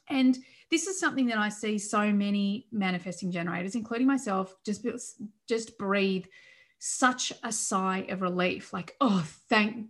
And 0.09 0.35
this 0.71 0.87
is 0.87 0.99
something 0.99 1.27
that 1.27 1.37
I 1.37 1.49
see 1.49 1.77
so 1.77 2.11
many 2.11 2.67
manifesting 2.71 3.31
generators, 3.31 3.75
including 3.75 4.07
myself, 4.07 4.55
just, 4.65 4.87
just 5.47 5.77
breathe 5.77 6.25
such 6.79 7.31
a 7.43 7.51
sigh 7.51 8.07
of 8.09 8.23
relief 8.23 8.73
like, 8.73 8.95
oh, 8.99 9.23
thank 9.49 9.87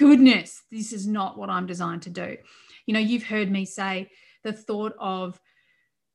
goodness, 0.00 0.62
this 0.72 0.94
is 0.94 1.06
not 1.06 1.36
what 1.36 1.50
I'm 1.50 1.66
designed 1.66 2.00
to 2.02 2.10
do. 2.10 2.38
You 2.86 2.94
know, 2.94 3.00
you've 3.00 3.24
heard 3.24 3.50
me 3.50 3.66
say 3.66 4.10
the 4.42 4.52
thought 4.54 4.94
of, 4.98 5.38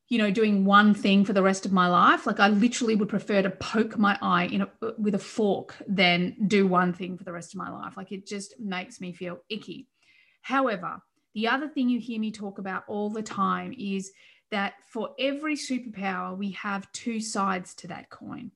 you 0.08 0.18
know, 0.18 0.32
doing 0.32 0.64
one 0.64 0.92
thing 0.92 1.24
for 1.24 1.32
the 1.32 1.42
rest 1.42 1.64
of 1.64 1.72
my 1.72 1.86
life. 1.86 2.26
Like 2.26 2.40
I 2.40 2.48
literally 2.48 2.96
would 2.96 3.08
prefer 3.08 3.42
to 3.42 3.50
poke 3.50 3.96
my 3.96 4.18
eye 4.20 4.46
in 4.46 4.62
a, 4.62 4.68
uh, 4.82 4.90
with 4.98 5.14
a 5.14 5.20
fork 5.20 5.76
than 5.86 6.34
do 6.48 6.66
one 6.66 6.92
thing 6.92 7.16
for 7.16 7.22
the 7.22 7.32
rest 7.32 7.54
of 7.54 7.58
my 7.58 7.70
life. 7.70 7.96
Like 7.96 8.10
it 8.10 8.26
just 8.26 8.58
makes 8.58 9.00
me 9.00 9.12
feel 9.12 9.38
icky. 9.48 9.86
However, 10.42 11.00
the 11.34 11.46
other 11.46 11.68
thing 11.68 11.88
you 11.88 12.00
hear 12.00 12.18
me 12.18 12.32
talk 12.32 12.58
about 12.58 12.82
all 12.88 13.08
the 13.08 13.22
time 13.22 13.72
is 13.78 14.10
that 14.50 14.74
for 14.90 15.10
every 15.16 15.54
superpower, 15.54 16.36
we 16.36 16.50
have 16.52 16.90
two 16.90 17.20
sides 17.20 17.72
to 17.76 17.86
that 17.86 18.10
coin. 18.10 18.50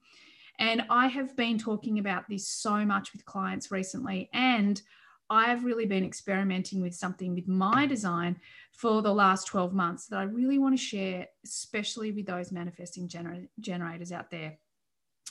And 0.59 0.83
I 0.91 1.07
have 1.07 1.37
been 1.37 1.57
talking 1.57 2.01
about 2.01 2.29
this 2.29 2.49
so 2.49 2.85
much 2.85 3.13
with 3.13 3.25
clients 3.25 3.71
recently. 3.71 4.29
And 4.33 4.83
I've 5.31 5.65
really 5.65 5.87
been 5.87 6.05
experimenting 6.05 6.83
with 6.83 6.95
something 6.95 7.35
with 7.35 7.47
my 7.47 7.87
design 7.87 8.37
for 8.73 9.01
the 9.01 9.15
last 9.15 9.47
12 9.47 9.73
months 9.73 10.07
that 10.09 10.19
I 10.19 10.25
really 10.25 10.59
want 10.59 10.77
to 10.77 10.85
share, 10.85 11.29
especially 11.45 12.11
with 12.11 12.27
those 12.27 12.51
manifesting 12.51 13.09
gener- 13.09 13.49
generators 13.61 14.11
out 14.11 14.31
there, 14.31 14.59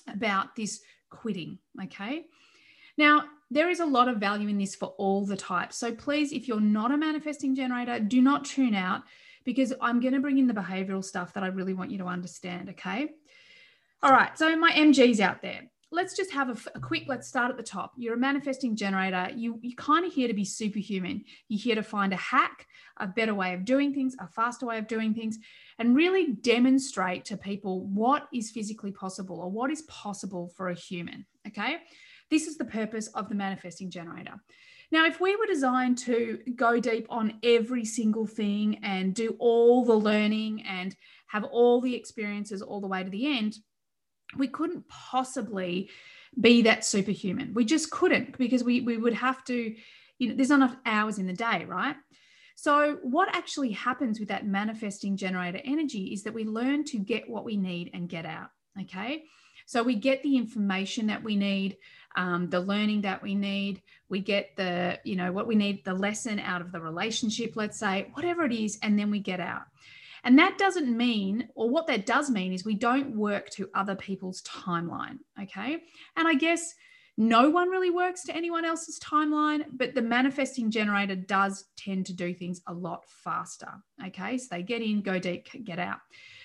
about 0.08 0.56
this 0.56 0.80
quitting. 1.10 1.60
Okay. 1.84 2.24
Now, 2.98 3.26
there 3.52 3.70
is 3.70 3.80
a 3.80 3.86
lot 3.86 4.08
of 4.08 4.18
value 4.18 4.48
in 4.48 4.58
this 4.58 4.76
for 4.76 4.94
all 4.98 5.26
the 5.26 5.38
types. 5.38 5.78
So 5.78 5.94
please, 5.94 6.32
if 6.32 6.48
you're 6.48 6.60
not 6.60 6.92
a 6.92 6.98
manifesting 6.98 7.56
generator, 7.56 8.00
do 8.00 8.22
not 8.22 8.46
tune 8.46 8.76
out 8.76 9.02
because 9.44 9.74
I'm 9.82 10.00
going 10.00 10.14
to 10.14 10.20
bring 10.20 10.38
in 10.38 10.48
the 10.48 10.54
behavioral 10.54 11.04
stuff 11.04 11.34
that 11.34 11.44
I 11.44 11.48
really 11.48 11.74
want 11.74 11.92
you 11.92 11.98
to 12.00 12.06
understand. 12.06 12.70
Okay. 12.70 13.10
All 14.02 14.12
right. 14.12 14.38
So, 14.38 14.56
my 14.56 14.72
MGs 14.72 15.20
out 15.20 15.42
there, 15.42 15.64
let's 15.92 16.16
just 16.16 16.32
have 16.32 16.50
a, 16.50 16.78
a, 16.78 16.80
quick 16.80 17.04
let's 17.08 17.28
start 17.28 17.50
at 17.50 17.58
the 17.58 17.64
top. 17.64 17.94
You're 17.98 18.14
a 18.14 18.18
manifesting 18.18 18.76
generator. 18.76 19.30
You 19.36 19.60
you 19.62 19.76
kind 19.76 20.06
of 20.06 20.14
here 20.14 20.28
to 20.28 20.34
be 20.34 20.46
superhuman. 20.46 21.24
You're 21.48 21.60
here 21.60 21.76
to 21.76 21.84
find 21.84 22.14
a 22.14 22.18
hack 22.18 22.68
a 22.98 23.08
better 23.08 23.34
way 23.34 23.54
of 23.54 23.66
doing 23.66 23.94
things 23.94 24.16
a 24.20 24.28
faster 24.28 24.66
way 24.66 24.78
of 24.78 24.88
doing 24.88 25.14
things 25.14 25.38
and 25.78 25.96
really 25.96 26.34
demonstrate 26.34 27.26
to 27.26 27.38
people 27.38 27.88
what 27.88 28.28
is 28.34 28.52
physically 28.52 28.92
possible 28.92 29.40
or 29.40 29.50
what 29.50 29.72
is 29.72 29.84
possible 29.84 30.52
for 30.56 30.70
a 30.70 30.76
human 30.76 31.26
okay? 31.48 31.78
This 32.30 32.48
is 32.48 32.58
the 32.58 32.66
purpose 32.66 33.08
of 33.08 33.28
the 33.28 33.36
manifesting 33.36 33.90
generator. 33.90 34.34
Now 34.92 35.06
if 35.06 35.22
we 35.22 35.36
were 35.36 35.46
designed 35.46 35.98
to 36.00 36.40
go 36.56 36.80
deep 36.80 37.08
on 37.10 37.40
every 37.44 37.86
single 37.86 38.26
thing 38.26 38.80
and 38.84 39.14
do 39.14 39.36
all 39.40 39.86
the 39.86 39.94
learning 39.94 40.64
and 40.64 40.96
have 41.28 41.44
all 41.46 41.80
the 41.80 41.96
experiences 41.96 42.62
all 42.62 42.82
the 42.82 42.88
way 42.88 43.04
to 43.04 43.10
the 43.10 43.38
end 43.38 43.56
we 44.38 44.48
couldn't 44.48 44.88
possibly 44.88 45.90
be 46.40 46.62
that 46.64 46.86
superhuman. 46.86 47.54
We 47.54 47.66
just 47.66 47.90
couldn't 47.92 48.38
because 48.38 48.64
we, 48.64 48.82
we 48.82 48.98
would 48.98 49.14
have 49.14 49.44
to, 49.46 49.76
you 50.20 50.30
know, 50.30 50.36
there's 50.36 50.50
not 50.50 50.58
enough 50.58 50.76
hours 50.86 51.18
in 51.18 51.28
the 51.28 51.34
day, 51.34 51.66
right? 51.66 51.96
So, 52.56 52.98
what 53.04 53.34
actually 53.34 53.72
happens 53.72 54.20
with 54.20 54.28
that 54.30 54.46
manifesting 54.46 55.16
generator 55.16 55.62
energy 55.64 56.12
is 56.12 56.24
that 56.24 56.34
we 56.34 56.44
learn 56.44 56.84
to 56.86 56.98
get 57.00 57.30
what 57.30 57.46
we 57.46 57.56
need 57.56 57.90
and 57.94 58.10
get 58.10 58.26
out. 58.26 58.50
Okay. 58.82 59.24
So, 59.66 59.82
we 59.82 59.96
get 59.96 60.22
the 60.24 60.36
information 60.36 61.08
that 61.08 61.24
we 61.24 61.38
need, 61.38 61.78
um, 62.18 62.50
the 62.50 62.60
learning 62.60 63.02
that 63.02 63.24
we 63.24 63.34
need, 63.34 63.82
we 64.10 64.20
get 64.20 64.58
the, 64.58 65.00
you 65.06 65.16
know, 65.16 65.32
what 65.32 65.48
we 65.48 65.56
need, 65.56 65.86
the 65.86 65.94
lesson 65.94 66.38
out 66.38 66.60
of 66.60 66.74
the 66.74 66.82
relationship, 66.82 67.54
let's 67.56 67.80
say, 67.80 68.10
whatever 68.14 68.44
it 68.44 68.52
is, 68.52 68.78
and 68.84 69.00
then 69.00 69.10
we 69.10 69.20
get 69.20 69.40
out. 69.40 69.64
And 70.24 70.38
that 70.40 70.58
doesn't 70.58 70.96
mean, 70.96 71.48
or 71.56 71.70
what 71.70 71.88
that 71.88 72.06
does 72.06 72.30
mean 72.30 72.54
is 72.54 72.66
we 72.66 72.76
don't 72.76 73.16
work 73.16 73.50
to 73.52 73.70
other 73.74 73.96
people's 73.96 74.42
timeline. 74.44 75.20
Okay. 75.42 75.78
And 76.16 76.28
I 76.28 76.34
guess 76.34 76.74
no 77.18 77.50
one 77.50 77.70
really 77.70 77.90
works 77.90 78.24
to 78.24 78.36
anyone 78.36 78.64
else's 78.64 78.98
timeline, 79.00 79.66
but 79.74 79.94
the 79.94 80.02
manifesting 80.02 80.72
generator 80.72 81.16
does 81.16 81.66
tend 81.76 82.06
to 82.06 82.14
do 82.14 82.34
things 82.34 82.62
a 82.68 82.74
lot 82.74 83.04
faster. 83.08 83.72
Okay. 84.08 84.38
So 84.38 84.48
they 84.52 84.64
get 84.64 84.82
in, 84.82 85.02
go 85.02 85.20
deep, 85.20 85.48
get 85.66 85.80
out. 85.80 86.00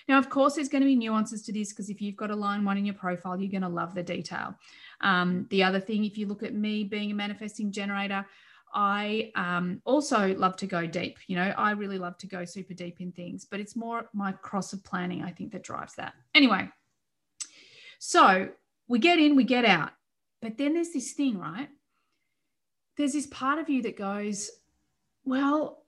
Now, 0.08 0.18
of 0.18 0.28
course, 0.28 0.54
there's 0.54 0.68
going 0.68 0.82
to 0.82 0.86
be 0.86 0.96
nuances 0.96 1.42
to 1.42 1.52
this 1.52 1.72
because 1.72 1.88
if 1.88 2.00
you've 2.00 2.16
got 2.16 2.30
a 2.30 2.36
line 2.36 2.64
one 2.64 2.76
in 2.76 2.84
your 2.84 2.94
profile, 2.94 3.40
you're 3.40 3.50
going 3.50 3.62
to 3.62 3.68
love 3.68 3.94
the 3.94 4.02
detail. 4.02 4.54
Um, 5.00 5.46
the 5.50 5.62
other 5.62 5.80
thing, 5.80 6.04
if 6.04 6.18
you 6.18 6.26
look 6.26 6.42
at 6.42 6.54
me 6.54 6.84
being 6.84 7.10
a 7.10 7.14
manifesting 7.14 7.72
generator, 7.72 8.26
I 8.74 9.30
um, 9.36 9.80
also 9.84 10.34
love 10.34 10.56
to 10.56 10.66
go 10.66 10.86
deep. 10.86 11.18
You 11.28 11.36
know, 11.36 11.54
I 11.56 11.70
really 11.70 11.98
love 11.98 12.18
to 12.18 12.26
go 12.26 12.44
super 12.44 12.74
deep 12.74 13.00
in 13.00 13.12
things, 13.12 13.44
but 13.44 13.60
it's 13.60 13.76
more 13.76 14.08
my 14.12 14.32
cross 14.32 14.72
of 14.72 14.82
planning, 14.82 15.22
I 15.22 15.30
think, 15.30 15.52
that 15.52 15.62
drives 15.62 15.94
that. 15.94 16.14
Anyway, 16.34 16.68
so 18.00 18.48
we 18.88 18.98
get 18.98 19.18
in, 19.18 19.36
we 19.36 19.44
get 19.44 19.64
out. 19.64 19.92
But 20.42 20.58
then 20.58 20.74
there's 20.74 20.92
this 20.92 21.12
thing, 21.12 21.38
right? 21.38 21.68
There's 22.96 23.12
this 23.12 23.28
part 23.28 23.58
of 23.58 23.70
you 23.70 23.82
that 23.82 23.96
goes, 23.96 24.50
well, 25.24 25.84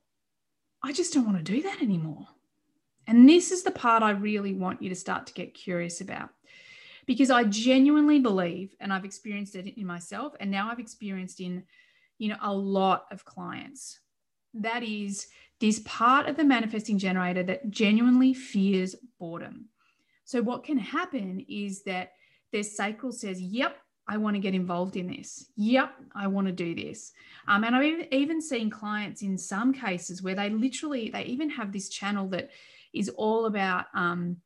I 0.83 0.93
just 0.93 1.13
don't 1.13 1.27
want 1.27 1.39
to 1.39 1.53
do 1.53 1.63
that 1.63 1.83
anymore. 1.83 2.29
And 3.09 3.29
this 3.29 3.51
is 3.51 3.63
the 3.63 3.71
part 3.71 4.03
I 4.03 4.11
really 4.11 4.53
want 4.53 4.81
you 4.81 4.89
to 4.89 4.95
start 4.95 5.27
to 5.27 5.35
get 5.35 5.55
curious 5.55 6.01
about 6.01 6.31
because 7.07 7.31
I 7.31 7.45
genuinely 7.45 8.19
believe, 8.19 8.75
and 8.81 8.93
I've 8.93 9.05
experienced 9.05 9.55
it 9.55 9.79
in 9.79 9.87
myself, 9.87 10.35
and 10.41 10.51
now 10.51 10.71
I've 10.71 10.81
experienced 10.81 11.41
in 11.41 11.63
you 12.19 12.29
know, 12.29 12.37
a 12.43 12.53
lot 12.53 13.07
of 13.11 13.25
clients. 13.25 14.01
That 14.55 14.83
is 14.83 15.27
this 15.61 15.81
part 15.81 16.29
of 16.29 16.37
the 16.37 16.45
manifesting 16.45 16.99
generator 16.99 17.43
that 17.45 17.71
genuinely 17.71 18.35
fears 18.35 18.95
boredom. 19.19 19.67
So, 20.25 20.43
what 20.43 20.65
can 20.65 20.79
happen 20.79 21.45
is 21.49 21.83
that 21.85 22.13
their 22.53 22.63
sacral 22.63 23.13
says, 23.13 23.41
Yep, 23.41 23.77
I 24.09 24.17
want 24.17 24.37
to 24.37 24.41
get 24.41 24.55
involved 24.55 24.97
in 24.97 25.09
this. 25.09 25.51
Yep, 25.57 25.93
I 26.15 26.27
want 26.27 26.47
to 26.47 26.53
do 26.53 26.75
this. 26.75 27.13
Um, 27.49 27.65
and 27.65 27.75
I've 27.75 28.07
even 28.13 28.41
seen 28.41 28.71
clients 28.71 29.23
in 29.23 29.37
some 29.37 29.73
cases 29.73 30.23
where 30.23 30.35
they 30.35 30.51
literally, 30.51 31.11
they 31.11 31.25
even 31.25 31.51
have 31.51 31.73
this 31.73 31.89
channel 31.89 32.29
that 32.29 32.51
is 32.95 33.09
all 33.11 33.47
about 33.47 33.87
um, 33.95 34.37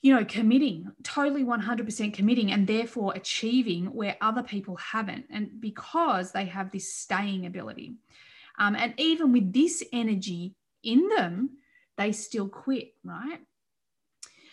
you 0.00 0.14
know, 0.14 0.24
committing, 0.24 0.92
totally 1.02 1.44
100% 1.44 2.14
committing, 2.14 2.52
and 2.52 2.66
therefore 2.66 3.12
achieving 3.14 3.86
where 3.86 4.16
other 4.20 4.42
people 4.42 4.76
haven't. 4.76 5.26
And 5.30 5.60
because 5.60 6.30
they 6.32 6.44
have 6.46 6.70
this 6.70 6.92
staying 6.92 7.46
ability. 7.46 7.94
Um, 8.58 8.76
and 8.76 8.94
even 8.96 9.32
with 9.32 9.52
this 9.52 9.82
energy 9.92 10.54
in 10.82 11.08
them, 11.08 11.50
they 11.96 12.12
still 12.12 12.48
quit, 12.48 12.94
right? 13.04 13.40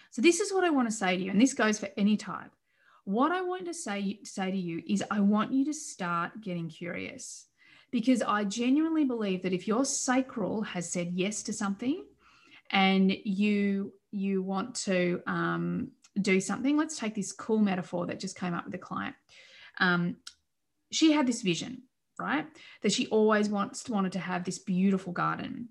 So, 0.10 0.22
this 0.22 0.40
is 0.40 0.54
what 0.54 0.64
I 0.64 0.70
want 0.70 0.88
to 0.88 0.96
say 0.96 1.18
to 1.18 1.24
you, 1.24 1.32
and 1.32 1.42
this 1.42 1.54
goes 1.54 1.78
for 1.80 1.90
any 1.98 2.18
type. 2.18 2.52
What 3.04 3.32
I 3.32 3.42
want 3.42 3.66
to 3.66 3.74
say, 3.74 4.20
say 4.24 4.50
to 4.50 4.58
you 4.58 4.82
is, 4.88 5.04
I 5.12 5.20
want 5.20 5.52
you 5.52 5.66
to 5.66 5.74
start 5.74 6.42
getting 6.42 6.70
curious 6.70 7.46
because 7.92 8.22
I 8.24 8.46
genuinely 8.46 9.06
believe 9.06 9.44
that 9.44 9.54
if 9.54 9.68
your 9.68 9.86
sacral 9.86 10.64
has 10.64 10.90
said 10.90 11.12
yes 11.14 11.44
to 11.44 11.54
something 11.54 12.04
and 12.72 13.16
you 13.24 13.94
you 14.16 14.42
want 14.42 14.76
to 14.76 15.22
um, 15.28 15.90
do 16.22 16.40
something, 16.40 16.78
let's 16.78 16.98
take 16.98 17.16
this 17.16 17.32
cool 17.32 17.60
metaphor 17.60 18.08
that 18.08 18.20
just 18.20 18.38
came 18.38 18.54
up 18.54 18.66
with 18.66 18.72
the 18.72 18.78
client. 18.78 19.16
Um, 19.80 20.18
she 20.92 21.12
had 21.12 21.28
this 21.28 21.42
vision, 21.42 21.84
right? 22.20 22.46
That 22.82 22.92
she 22.92 23.08
always 23.08 23.50
wants 23.50 23.90
wanted 23.90 24.14
to 24.14 24.20
have 24.20 24.44
this 24.44 24.60
beautiful 24.60 25.14
garden. 25.14 25.70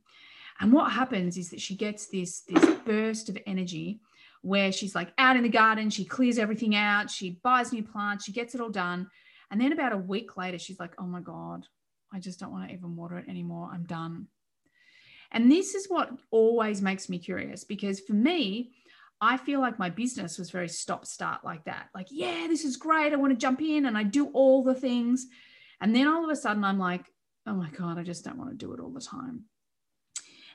And 0.61 0.73
what 0.73 0.93
happens 0.93 1.37
is 1.37 1.51
that 1.51 1.61
she 1.61 1.75
gets 1.75 2.07
this 2.07 2.43
this 2.43 2.65
burst 2.85 3.29
of 3.29 3.39
energy 3.47 4.01
where 4.43 4.71
she's 4.71 4.95
like 4.95 5.13
out 5.17 5.37
in 5.37 5.43
the 5.43 5.49
garden, 5.49 5.89
she 5.89 6.05
clears 6.05 6.39
everything 6.39 6.77
out, 6.77 7.11
she 7.11 7.41
buys 7.43 7.73
new 7.73 7.83
plants, 7.83 8.25
she 8.25 8.33
gets 8.33 8.55
it 8.55 8.61
all 8.61 8.69
done. 8.69 9.09
And 9.51 9.61
then 9.61 9.73
about 9.73 9.93
a 9.93 9.97
week 9.97 10.37
later, 10.37 10.59
she's 10.59 10.79
like, 10.79 10.95
oh 10.99 11.07
my 11.07 11.21
God, 11.21 11.67
I 12.13 12.21
just 12.21 12.39
don't 12.39 12.53
want 12.53 12.69
to 12.69 12.75
even 12.75 12.95
water 12.95 13.19
it 13.19 13.29
anymore. 13.29 13.71
I'm 13.73 13.85
done. 13.85 14.29
And 15.35 15.51
this 15.51 15.75
is 15.75 15.87
what 15.89 16.11
always 16.31 16.81
makes 16.81 17.09
me 17.09 17.19
curious 17.19 17.65
because 17.65 18.01
for 18.01 18.15
me, 18.15 18.73
I 19.21 19.37
feel 19.37 19.61
like 19.61 19.79
my 19.79 19.91
business 19.91 20.39
was 20.39 20.51
very 20.51 20.69
stop 20.69 21.05
start 21.05 21.45
like 21.45 21.65
that. 21.65 21.89
Like, 21.95 22.07
yeah, 22.11 22.47
this 22.49 22.65
is 22.65 22.77
great. 22.77 23.13
I 23.13 23.17
want 23.17 23.33
to 23.33 23.39
jump 23.39 23.61
in 23.61 23.87
and 23.87 23.99
I 23.99 24.05
do 24.05 24.29
all 24.29 24.63
the 24.63 24.75
things. 24.75 25.27
And 25.81 25.95
then 25.95 26.07
all 26.07 26.25
of 26.25 26.31
a 26.31 26.37
sudden, 26.37 26.65
I'm 26.65 26.79
like, 26.79 27.05
oh 27.47 27.55
my 27.55 27.69
God, 27.71 27.99
I 27.99 28.05
just 28.05 28.25
don't 28.25 28.39
want 28.39 28.51
to 28.51 28.57
do 28.57 28.73
it 28.73 28.81
all 28.81 28.91
the 28.91 29.01
time. 29.01 29.45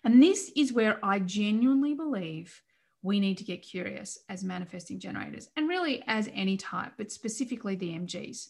And 0.04 0.24
this 0.24 0.50
is 0.56 0.72
where 0.72 0.98
I 1.04 1.20
genuinely 1.20 1.94
believe 1.94 2.62
we 3.02 3.20
need 3.20 3.38
to 3.40 3.44
get 3.44 3.62
curious 3.62 4.20
as 4.30 4.44
manifesting 4.44 5.00
generators 5.00 5.50
and 5.58 5.68
really 5.68 6.04
as 6.08 6.30
any 6.34 6.56
type, 6.58 6.94
but 6.98 7.12
specifically 7.12 7.76
the 7.76 7.92
MGs. 7.92 8.48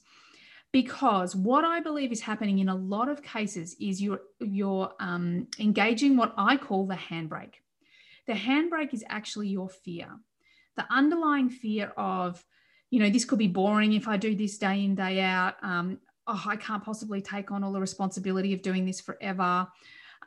Because 0.71 1.35
what 1.35 1.65
I 1.65 1.79
believe 1.79 2.11
is 2.11 2.21
happening 2.21 2.59
in 2.59 2.69
a 2.69 2.75
lot 2.75 3.09
of 3.09 3.23
cases 3.23 3.75
is 3.79 4.01
you're 4.01 4.21
you're 4.39 4.93
um, 4.99 5.47
engaging 5.59 6.15
what 6.15 6.33
I 6.37 6.57
call 6.57 6.85
the 6.85 6.95
handbrake. 6.95 7.55
The 8.27 8.33
handbrake 8.33 8.93
is 8.93 9.03
actually 9.09 9.47
your 9.47 9.69
fear, 9.69 10.07
the 10.77 10.85
underlying 10.91 11.49
fear 11.49 11.91
of, 11.97 12.43
you 12.91 12.99
know, 12.99 13.09
this 13.09 13.25
could 13.25 13.39
be 13.39 13.47
boring 13.47 13.93
if 13.93 14.07
I 14.07 14.17
do 14.17 14.35
this 14.35 14.59
day 14.59 14.83
in 14.83 14.93
day 14.93 15.21
out. 15.21 15.55
Um, 15.63 15.99
oh, 16.27 16.43
I 16.45 16.55
can't 16.55 16.83
possibly 16.83 17.21
take 17.21 17.51
on 17.51 17.63
all 17.63 17.71
the 17.71 17.79
responsibility 17.79 18.53
of 18.53 18.61
doing 18.61 18.85
this 18.85 19.01
forever. 19.01 19.67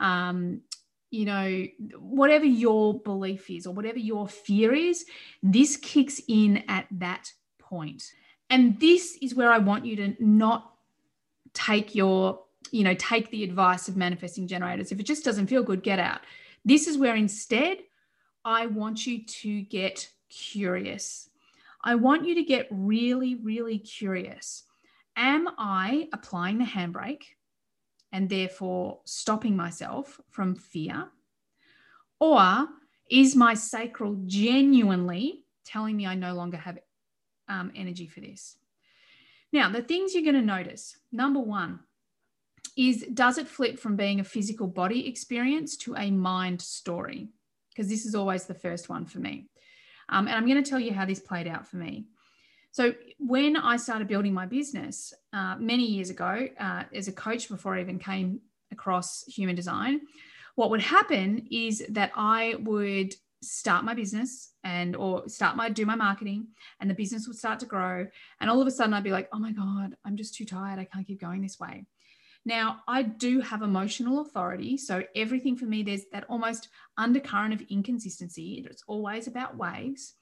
Um, 0.01 0.63
you 1.11 1.27
know, 1.27 1.67
whatever 1.99 2.47
your 2.47 2.99
belief 2.99 3.49
is 3.51 3.67
or 3.67 3.75
whatever 3.75 3.99
your 3.99 4.27
fear 4.27 4.75
is, 4.75 5.05
this 5.43 5.77
kicks 5.77 6.21
in 6.27 6.65
at 6.69 6.87
that 6.91 7.31
point. 7.61 8.03
And 8.53 8.79
this 8.79 9.17
is 9.23 9.35
where 9.35 9.51
I 9.51 9.57
want 9.57 9.87
you 9.87 9.97
to 9.97 10.15
not 10.21 10.75
take 11.55 11.95
your, 11.95 12.41
you 12.71 12.85
know, 12.85 12.95
take 12.99 13.31
the 13.31 13.45
advice 13.45 13.89
of 13.89 13.97
manifesting 13.97 14.47
generators. 14.47 14.93
If 14.93 15.01
it 15.01 15.07
just 15.07 15.25
doesn't 15.25 15.47
feel 15.47 15.63
good, 15.63 15.83
get 15.83 15.99
out. 15.99 16.21
This 16.63 16.87
is 16.87 16.99
where 16.99 17.17
instead 17.17 17.79
I 18.45 18.67
want 18.67 19.07
you 19.07 19.25
to 19.25 19.63
get 19.63 20.07
curious. 20.29 21.31
I 21.83 21.95
want 21.95 22.27
you 22.27 22.35
to 22.35 22.43
get 22.43 22.69
really, 22.71 23.37
really 23.37 23.79
curious. 23.79 24.65
Am 25.17 25.49
I 25.57 26.11
applying 26.13 26.59
the 26.59 26.67
handbrake 26.67 27.25
and 28.13 28.29
therefore 28.29 29.01
stopping 29.07 29.57
myself 29.57 30.21
from 30.29 30.57
fear? 30.57 31.09
Or 32.21 32.69
is 33.11 33.35
my 33.35 33.55
sacral 33.55 34.19
genuinely 34.27 35.47
telling 35.65 35.97
me 35.97 36.07
I 36.07 36.17
no 36.17 36.35
longer 36.35 36.59
have 36.59 36.79
um, 37.53 37.71
energy 37.75 38.07
for 38.07 38.21
this. 38.21 38.57
Now, 39.53 39.69
the 39.69 39.83
things 39.83 40.15
you're 40.15 40.23
going 40.23 40.35
to 40.35 40.43
notice 40.43 40.97
number 41.13 41.41
one 41.41 41.81
is 42.77 43.05
does 43.13 43.37
it 43.37 43.47
flip 43.47 43.79
from 43.79 43.97
being 43.97 44.19
a 44.19 44.25
physical 44.25 44.67
body 44.67 45.07
experience 45.07 45.77
to 45.79 45.95
a 45.97 46.11
mind 46.11 46.63
story? 46.63 47.29
Because 47.69 47.89
this 47.89 48.07
is 48.07 48.15
always 48.15 48.47
the 48.47 48.55
first 48.55 48.89
one 48.89 49.05
for 49.05 49.19
me. 49.19 49.49
Um, 50.09 50.27
and 50.27 50.37
I'm 50.37 50.47
going 50.47 50.63
to 50.63 50.69
tell 50.69 50.81
you 50.81 50.93
how 50.93 51.05
this 51.05 51.21
played 51.21 51.47
out 51.47 51.67
for 51.67 51.77
me. 51.77 52.07
So, 52.71 52.95
when 53.19 53.57
I 53.57 53.77
started 53.77 54.09
building 54.09 54.33
my 54.33 54.47
business 54.47 55.13
uh, 55.35 55.57
many 55.59 55.85
years 55.85 56.09
ago 56.09 56.49
uh, 56.59 56.85
as 56.95 57.07
a 57.07 57.13
coach 57.13 57.51
before 57.51 57.77
I 57.77 57.83
even 57.83 57.99
came 57.99 58.41
across 58.71 59.25
human 59.25 59.55
design, 59.55 60.01
what 60.55 60.71
would 60.71 60.81
happen 60.81 61.47
is 61.51 61.85
that 61.91 62.13
I 62.17 62.57
would 62.61 63.15
start 63.43 63.85
my 63.85 63.95
business 63.95 64.53
and 64.65 64.97
or 64.97 65.29
start 65.29 65.57
my 65.57 65.69
do 65.69 65.85
my 65.85 65.95
marketing 65.95 66.49
and 66.81 66.89
the 66.89 66.95
business 66.95 67.27
would 67.27 67.37
start 67.37 67.61
to 67.61 67.67
grow. 67.67 68.07
And 68.41 68.51
all 68.51 68.61
of 68.61 68.67
a 68.67 68.71
sudden 68.71 68.95
I'd 68.95 69.05
be 69.05 69.11
like 69.11 69.29
oh 69.33 69.39
my 69.39 69.53
god 69.53 69.97
I'm 70.05 70.17
just 70.17 70.35
too 70.35 70.45
tired. 70.45 70.79
I 70.79 70.85
can't 70.85 71.07
keep 71.07 71.21
going 71.21 71.43
this 71.43 71.59
way. 71.59 71.87
Now 72.45 72.81
I 72.89 73.03
do 73.03 73.41
have 73.41 73.63
emotional 73.63 74.21
authority. 74.21 74.77
So 74.77 75.03
everything 75.15 75.57
for 75.57 75.67
me 75.67 75.83
there's 75.83 76.05
that 76.13 76.25
almost 76.29 76.69
undercurrent 76.97 77.55
of 77.55 77.63
inconsistency. 77.69 78.65
It's 78.69 78.85
always 78.87 79.27
about 79.27 79.57
waves. 79.57 80.15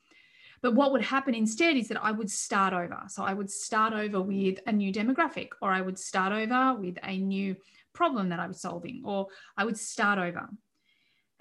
But 0.63 0.75
what 0.75 0.93
would 0.93 1.03
happen 1.03 1.35
instead 1.35 1.77
is 1.77 1.89
that 1.89 2.05
I 2.05 2.13
would 2.13 2.31
start 2.31 2.75
over. 2.75 3.03
So 3.09 3.23
I 3.23 3.33
would 3.33 3.51
start 3.51 3.95
over 3.95 4.21
with 4.21 4.59
a 4.67 4.73
new 4.73 4.93
demographic 4.93 5.49
or 5.63 5.73
I 5.73 5.81
would 5.81 5.99
start 5.99 6.33
over 6.33 6.79
with 6.79 6.99
a 7.03 7.17
new 7.17 7.57
problem 7.93 8.29
that 8.29 8.41
I 8.41 8.47
was 8.47 8.61
solving 8.61 9.03
or 9.05 9.29
I 9.57 9.65
would 9.65 9.79
start 9.79 10.19
over 10.19 10.49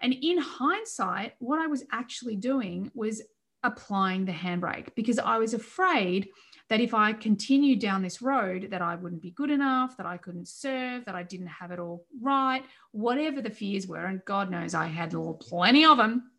and 0.01 0.13
in 0.13 0.38
hindsight, 0.38 1.34
what 1.39 1.60
I 1.60 1.68
was 1.68 1.84
actually 1.91 2.36
doing 2.36 2.91
was 2.94 3.22
applying 3.63 4.25
the 4.25 4.32
handbrake 4.32 4.96
because 4.96 5.20
I 5.20 5.38
was 5.38 5.53
afraid 5.53 6.29
that 6.70 6.79
if 6.79 6.94
I 6.94 7.13
continued 7.13 7.79
down 7.79 8.03
this 8.03 8.22
road, 8.22 8.70
that 8.72 8.82
I 8.82 8.96
wouldn't 8.96 9.24
be 9.24 9.32
good 9.32 9.50
enough, 9.50 9.98
that 9.98 10.06
I 10.06 10.18
couldn't 10.18 10.48
serve, 10.48 11.03
that 11.06 11.15
I 11.15 11.24
didn't 11.24 11.48
have 11.48 11.72
it 11.72 11.79
all 11.79 12.06
right, 12.22 12.63
whatever 12.91 13.41
the 13.41 13.50
fears 13.50 13.88
were, 13.88 14.06
and 14.06 14.24
God 14.25 14.51
knows 14.51 14.74
I 14.74 14.88
had 14.88 15.13
plenty 15.39 15.86
of 15.86 15.98
them. 15.98 16.32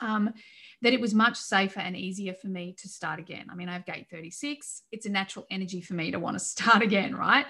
Um, 0.00 0.34
that 0.82 0.92
it 0.92 1.00
was 1.00 1.14
much 1.14 1.36
safer 1.36 1.78
and 1.78 1.96
easier 1.96 2.34
for 2.34 2.48
me 2.48 2.74
to 2.78 2.88
start 2.88 3.20
again. 3.20 3.46
I 3.48 3.54
mean, 3.54 3.68
I 3.68 3.74
have 3.74 3.86
gate 3.86 4.08
36. 4.10 4.82
It's 4.90 5.06
a 5.06 5.10
natural 5.10 5.46
energy 5.48 5.80
for 5.80 5.94
me 5.94 6.10
to 6.10 6.18
want 6.18 6.36
to 6.36 6.44
start 6.44 6.82
again, 6.82 7.14
right? 7.14 7.46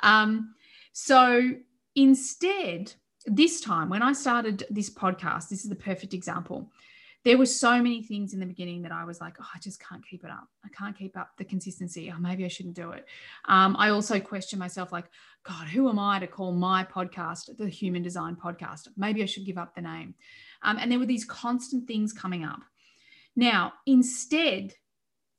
Um, 0.00 0.54
so 0.94 1.52
instead, 1.94 2.94
this 3.26 3.60
time 3.60 3.88
when 3.88 4.02
I 4.02 4.12
started 4.12 4.64
this 4.70 4.90
podcast, 4.90 5.48
this 5.48 5.64
is 5.64 5.68
the 5.68 5.76
perfect 5.76 6.14
example. 6.14 6.70
There 7.24 7.36
were 7.36 7.46
so 7.46 7.82
many 7.82 8.04
things 8.04 8.34
in 8.34 8.40
the 8.40 8.46
beginning 8.46 8.82
that 8.82 8.92
I 8.92 9.04
was 9.04 9.20
like, 9.20 9.34
oh, 9.40 9.46
I 9.52 9.58
just 9.58 9.80
can't 9.80 10.06
keep 10.06 10.22
it 10.22 10.30
up. 10.30 10.46
I 10.64 10.68
can't 10.68 10.96
keep 10.96 11.16
up 11.16 11.30
the 11.36 11.44
consistency. 11.44 12.12
Oh, 12.14 12.20
maybe 12.20 12.44
I 12.44 12.48
shouldn't 12.48 12.76
do 12.76 12.92
it. 12.92 13.04
Um, 13.46 13.74
I 13.78 13.90
also 13.90 14.20
question 14.20 14.60
myself, 14.60 14.92
like, 14.92 15.06
God, 15.42 15.66
who 15.66 15.88
am 15.88 15.98
I 15.98 16.20
to 16.20 16.28
call 16.28 16.52
my 16.52 16.84
podcast 16.84 17.56
the 17.56 17.68
Human 17.68 18.02
Design 18.02 18.36
Podcast? 18.36 18.88
Maybe 18.96 19.24
I 19.24 19.26
should 19.26 19.44
give 19.44 19.58
up 19.58 19.74
the 19.74 19.82
name. 19.82 20.14
Um, 20.62 20.78
and 20.78 20.90
there 20.90 21.00
were 21.00 21.06
these 21.06 21.24
constant 21.24 21.88
things 21.88 22.12
coming 22.12 22.44
up. 22.44 22.60
Now, 23.34 23.72
instead, 23.86 24.74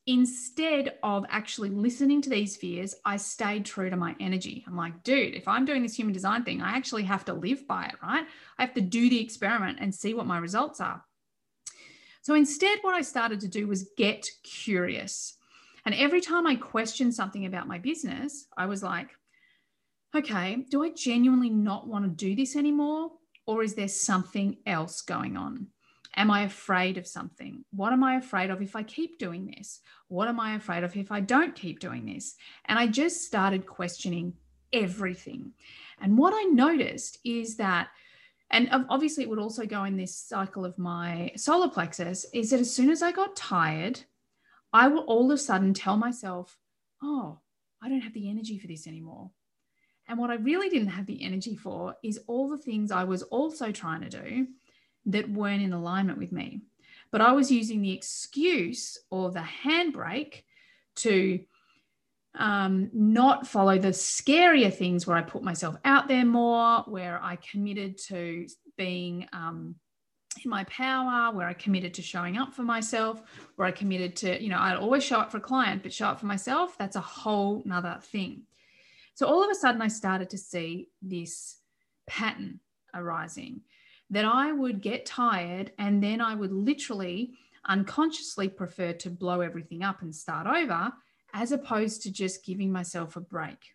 instead 0.07 0.97
of 1.03 1.25
actually 1.29 1.69
listening 1.69 2.21
to 2.21 2.29
these 2.29 2.55
fears, 2.55 2.95
I 3.03 3.17
stayed 3.17 3.65
true 3.65 3.89
to 3.89 3.97
my 3.97 4.15
energy. 4.19 4.63
I'm 4.65 4.77
like, 4.77 5.03
dude, 5.03 5.35
if 5.35 5.47
I'm 5.47 5.65
doing 5.65 5.83
this 5.83 5.95
human 5.95 6.13
design 6.13 6.43
thing, 6.43 6.61
I 6.61 6.77
actually 6.77 7.03
have 7.03 7.25
to 7.25 7.33
live 7.33 7.67
by 7.67 7.85
it, 7.85 7.95
right? 8.01 8.25
I 8.57 8.61
have 8.61 8.73
to 8.75 8.81
do 8.81 9.09
the 9.09 9.21
experiment 9.21 9.79
and 9.81 9.93
see 9.93 10.13
what 10.13 10.25
my 10.25 10.37
results 10.37 10.79
are. 10.79 11.03
So 12.21 12.35
instead, 12.35 12.79
what 12.81 12.95
I 12.95 13.01
started 13.01 13.41
to 13.41 13.47
do 13.47 13.67
was 13.67 13.89
get 13.97 14.27
curious. 14.43 15.35
And 15.85 15.93
every 15.93 16.21
time 16.21 16.47
I 16.47 16.55
questioned 16.55 17.13
something 17.13 17.45
about 17.45 17.67
my 17.67 17.77
business, 17.77 18.47
I 18.57 18.65
was 18.65 18.83
like, 18.83 19.09
okay, 20.15 20.65
do 20.69 20.83
I 20.83 20.89
genuinely 20.89 21.49
not 21.49 21.87
want 21.87 22.05
to 22.05 22.25
do 22.25 22.35
this 22.35 22.55
anymore? 22.55 23.11
Or 23.45 23.63
is 23.63 23.75
there 23.75 23.87
something 23.87 24.57
else 24.65 25.01
going 25.01 25.37
on? 25.37 25.67
Am 26.17 26.31
I 26.31 26.41
afraid 26.41 26.97
of 26.97 27.05
something? 27.05 27.63
What 27.71 27.93
am 27.93 28.03
I 28.03 28.15
afraid 28.15 28.49
of 28.49 28.61
if 28.61 28.75
I 28.75 28.81
keep 28.81 29.19
doing 29.19 29.45
this? 29.45 29.81
What 30.07 30.27
am 30.27 30.39
I 30.39 30.55
afraid 30.55 30.83
of 30.83 30.95
if 30.97 31.11
I 31.11 31.19
don't 31.19 31.55
keep 31.55 31.79
doing 31.79 32.05
this? 32.05 32.35
And 32.65 32.79
I 32.79 32.87
just 32.87 33.23
started 33.23 33.67
questioning 33.67 34.33
everything. 34.73 35.53
And 36.01 36.17
what 36.17 36.33
I 36.35 36.43
noticed 36.45 37.19
is 37.23 37.57
that, 37.57 37.89
and 38.49 38.67
obviously 38.89 39.23
it 39.23 39.29
would 39.29 39.37
also 39.37 39.65
go 39.67 39.83
in 39.83 39.95
this 39.95 40.15
cycle 40.15 40.65
of 40.65 40.77
my 40.79 41.31
solar 41.35 41.69
plexus, 41.69 42.25
is 42.33 42.49
that 42.49 42.61
as 42.61 42.73
soon 42.73 42.89
as 42.89 43.03
I 43.03 43.11
got 43.11 43.35
tired, 43.35 44.01
I 44.73 44.87
will 44.87 45.03
all 45.03 45.31
of 45.31 45.35
a 45.35 45.37
sudden 45.37 45.73
tell 45.73 45.97
myself, 45.97 46.57
oh, 47.03 47.39
I 47.81 47.89
don't 47.89 48.01
have 48.01 48.13
the 48.13 48.29
energy 48.29 48.57
for 48.57 48.65
this 48.65 48.87
anymore. 48.87 49.29
And 50.07 50.17
what 50.17 50.31
I 50.31 50.35
really 50.35 50.69
didn't 50.69 50.87
have 50.87 51.05
the 51.05 51.23
energy 51.23 51.55
for 51.55 51.95
is 52.03 52.19
all 52.27 52.49
the 52.49 52.57
things 52.57 52.91
I 52.91 53.03
was 53.03 53.21
also 53.23 53.71
trying 53.71 54.01
to 54.01 54.09
do 54.09 54.47
that 55.07 55.29
weren't 55.29 55.63
in 55.63 55.73
alignment 55.73 56.17
with 56.17 56.31
me. 56.31 56.61
But 57.11 57.21
I 57.21 57.31
was 57.31 57.51
using 57.51 57.81
the 57.81 57.93
excuse 57.93 58.97
or 59.09 59.31
the 59.31 59.45
handbrake 59.63 60.43
to 60.97 61.39
um, 62.35 62.89
not 62.93 63.47
follow 63.47 63.77
the 63.77 63.89
scarier 63.89 64.73
things 64.73 65.07
where 65.07 65.17
I 65.17 65.21
put 65.21 65.43
myself 65.43 65.75
out 65.85 66.07
there 66.07 66.25
more, 66.25 66.81
where 66.81 67.19
I 67.21 67.37
committed 67.37 67.97
to 68.09 68.47
being 68.77 69.27
um, 69.33 69.75
in 70.43 70.49
my 70.49 70.65
power, 70.65 71.33
where 71.33 71.47
I 71.47 71.53
committed 71.53 71.95
to 71.95 72.01
showing 72.01 72.37
up 72.37 72.53
for 72.53 72.63
myself, 72.63 73.21
where 73.55 73.67
I 73.67 73.71
committed 73.71 74.15
to, 74.17 74.41
you 74.41 74.49
know, 74.49 74.59
I'd 74.59 74.77
always 74.77 75.03
show 75.03 75.19
up 75.19 75.31
for 75.31 75.37
a 75.37 75.41
client, 75.41 75.83
but 75.83 75.93
show 75.93 76.07
up 76.07 76.19
for 76.19 76.27
myself, 76.27 76.77
that's 76.77 76.95
a 76.95 77.01
whole 77.01 77.63
nother 77.65 77.97
thing. 78.01 78.43
So 79.15 79.25
all 79.25 79.43
of 79.43 79.49
a 79.49 79.55
sudden, 79.55 79.81
I 79.81 79.87
started 79.87 80.29
to 80.31 80.37
see 80.37 80.89
this 81.01 81.57
pattern 82.05 82.59
arising 82.93 83.61
that 84.09 84.25
I 84.25 84.51
would 84.51 84.81
get 84.81 85.05
tired 85.05 85.71
and 85.77 86.01
then 86.01 86.21
I 86.21 86.35
would 86.35 86.51
literally 86.51 87.33
unconsciously 87.65 88.47
prefer 88.47 88.93
to 88.93 89.09
blow 89.09 89.41
everything 89.41 89.83
up 89.83 90.01
and 90.01 90.15
start 90.15 90.47
over 90.47 90.93
as 91.33 91.51
opposed 91.51 92.01
to 92.03 92.11
just 92.11 92.45
giving 92.45 92.71
myself 92.71 93.15
a 93.15 93.21
break. 93.21 93.73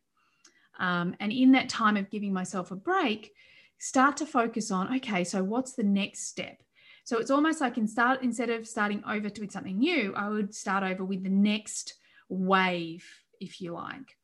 Um, 0.78 1.14
and 1.20 1.30
in 1.30 1.52
that 1.52 1.68
time 1.68 1.96
of 1.96 2.10
giving 2.10 2.32
myself 2.32 2.70
a 2.70 2.76
break, 2.76 3.34
start 3.78 4.16
to 4.18 4.26
focus 4.26 4.70
on 4.70 4.96
okay, 4.96 5.22
so 5.24 5.44
what's 5.44 5.72
the 5.72 5.82
next 5.82 6.28
step? 6.28 6.62
So 7.04 7.18
it's 7.18 7.30
almost 7.30 7.60
like 7.60 7.78
in 7.78 7.86
start 7.86 8.22
instead 8.22 8.48
of 8.48 8.66
starting 8.66 9.02
over 9.08 9.28
with 9.38 9.52
something 9.52 9.78
new, 9.78 10.14
I 10.14 10.28
would 10.28 10.54
start 10.54 10.84
over 10.84 11.04
with 11.04 11.22
the 11.24 11.30
next 11.30 11.94
wave, 12.28 13.04
if 13.40 13.60
you 13.60 13.72
like. 13.72 14.16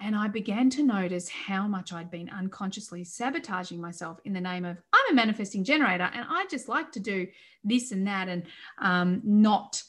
And 0.00 0.16
I 0.16 0.28
began 0.28 0.70
to 0.70 0.82
notice 0.82 1.28
how 1.28 1.68
much 1.68 1.92
I'd 1.92 2.10
been 2.10 2.28
unconsciously 2.28 3.04
sabotaging 3.04 3.80
myself 3.80 4.18
in 4.24 4.32
the 4.32 4.40
name 4.40 4.64
of 4.64 4.78
I'm 5.08 5.14
a 5.14 5.16
manifesting 5.16 5.64
generator 5.64 6.10
and 6.12 6.26
I 6.28 6.46
just 6.50 6.68
like 6.68 6.92
to 6.92 7.00
do 7.00 7.26
this 7.62 7.92
and 7.92 8.06
that 8.06 8.28
and 8.28 8.44
um, 8.78 9.20
not, 9.24 9.82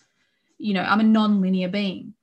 you 0.57 0.73
know, 0.73 0.81
I'm 0.81 0.99
a 0.99 1.03
non 1.03 1.41
linear 1.41 1.69
being. 1.69 2.13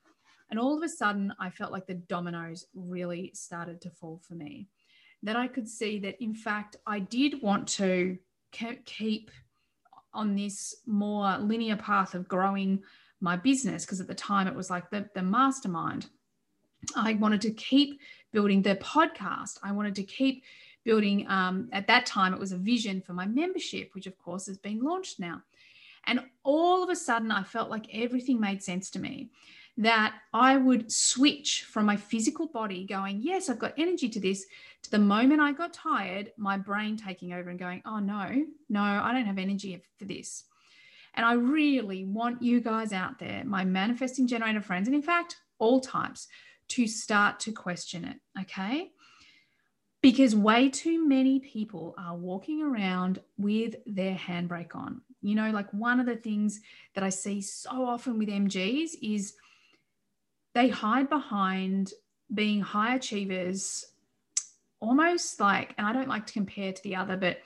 And 0.51 0.61
all 0.61 0.77
of 0.77 0.83
a 0.83 0.89
sudden, 0.89 1.33
I 1.41 1.49
felt 1.51 1.73
like 1.73 1.87
the 1.87 1.95
dominoes 1.95 2.67
really 2.75 3.31
started 3.35 3.81
to 3.83 3.91
fall 3.91 4.21
for 4.27 4.35
me. 4.35 4.69
That 5.23 5.37
I 5.37 5.47
could 5.47 5.69
see 5.69 5.99
that, 6.01 6.23
in 6.23 6.35
fact, 6.35 6.77
I 6.87 6.99
did 6.99 7.41
want 7.41 7.69
to 7.69 8.19
keep 8.85 9.31
on 10.13 10.35
this 10.35 10.77
more 10.87 11.39
linear 11.39 11.77
path 11.77 12.15
of 12.15 12.29
growing 12.29 12.83
my 13.21 13.37
business 13.37 13.87
because 13.87 14.01
at 14.01 14.09
the 14.09 14.15
time 14.15 14.47
it 14.47 14.55
was 14.55 14.69
like 14.69 14.91
the, 14.91 15.09
the 15.15 15.23
mastermind 15.23 16.11
I 16.97 17.15
wanted 17.15 17.41
to 17.43 17.53
keep 17.53 18.01
building 18.33 18.63
the 18.63 18.77
podcast. 18.77 19.59
I 19.63 19.73
wanted 19.73 19.95
to 19.97 20.03
keep 20.03 20.43
building, 20.85 21.27
um, 21.29 21.69
at 21.73 21.87
that 21.87 22.07
time, 22.07 22.35
it 22.35 22.41
was 22.41 22.53
a 22.53 22.57
vision 22.57 23.01
for 23.01 23.13
my 23.13 23.27
membership, 23.27 23.95
which 23.95 24.07
of 24.07 24.19
course 24.19 24.47
has 24.47 24.59
been 24.59 24.83
launched 24.83 25.21
now. 25.21 25.43
And 26.07 26.21
all 26.43 26.83
of 26.83 26.91
a 26.91 26.97
sudden, 26.97 27.31
I 27.31 27.43
felt 27.43 27.71
like 27.71 27.87
everything 27.93 28.41
made 28.41 28.63
sense 28.63 28.91
to 28.91 28.99
me 28.99 29.31
that 29.79 30.15
I 30.35 30.57
would 30.57 30.93
switch 30.93 31.65
from 31.65 31.87
my 31.87 31.97
physical 31.97 32.47
body 32.47 32.85
going, 32.85 33.21
Yes, 33.23 33.49
I've 33.49 33.59
got 33.59 33.75
energy 33.79 34.09
to 34.11 34.21
this, 34.21 34.45
to 34.83 34.91
the 34.91 34.99
moment 34.99 35.41
I 35.41 35.53
got 35.53 35.73
tired, 35.73 36.33
my 36.37 36.59
brain 36.59 36.97
taking 36.97 37.33
over 37.33 37.51
and 37.51 37.59
going, 37.59 37.83
Oh, 37.87 37.99
no, 37.99 38.45
no, 38.69 38.81
I 38.81 39.13
don't 39.13 39.27
have 39.27 39.39
energy 39.39 39.81
for 39.99 40.05
this. 40.05 40.45
And 41.15 41.25
I 41.25 41.35
really 41.35 42.05
want 42.05 42.43
you 42.43 42.61
guys 42.61 42.93
out 42.93 43.19
there, 43.19 43.43
my 43.45 43.65
manifesting 43.65 44.27
generator 44.27 44.63
friends, 44.63 44.89
and 44.89 44.95
in 44.95 45.03
fact, 45.03 45.37
all 45.59 45.81
types, 45.81 46.27
to 46.69 46.87
start 46.87 47.39
to 47.41 47.53
question 47.53 48.05
it. 48.05 48.17
Okay. 48.41 48.91
Because 50.03 50.35
way 50.35 50.69
too 50.69 51.07
many 51.07 51.39
people 51.39 51.95
are 51.97 52.17
walking 52.17 52.63
around 52.63 53.21
with 53.39 53.77
their 53.87 54.15
handbrake 54.15 54.75
on. 54.75 55.01
You 55.23 55.37
know, 55.37 55.51
like 55.51 55.73
one 55.73 56.01
of 56.01 56.07
the 56.07 56.17
things 56.17 56.61
that 56.95 57.05
I 57.05 57.09
see 57.09 57.41
so 57.41 57.87
often 57.87 58.19
with 58.19 58.29
MGs 58.29 58.95
is 59.01 59.35
they 60.55 60.69
hide 60.69 61.09
behind 61.09 61.93
being 62.35 62.61
high 62.61 62.97
achievers, 62.97 63.87
almost 64.81 65.39
like, 65.39 65.75
and 65.79 65.87
I 65.87 65.93
don't 65.93 66.09
like 66.09 66.27
to 66.27 66.33
compare 66.33 66.73
to 66.73 66.83
the 66.83 66.97
other, 66.97 67.17
but 67.17 67.39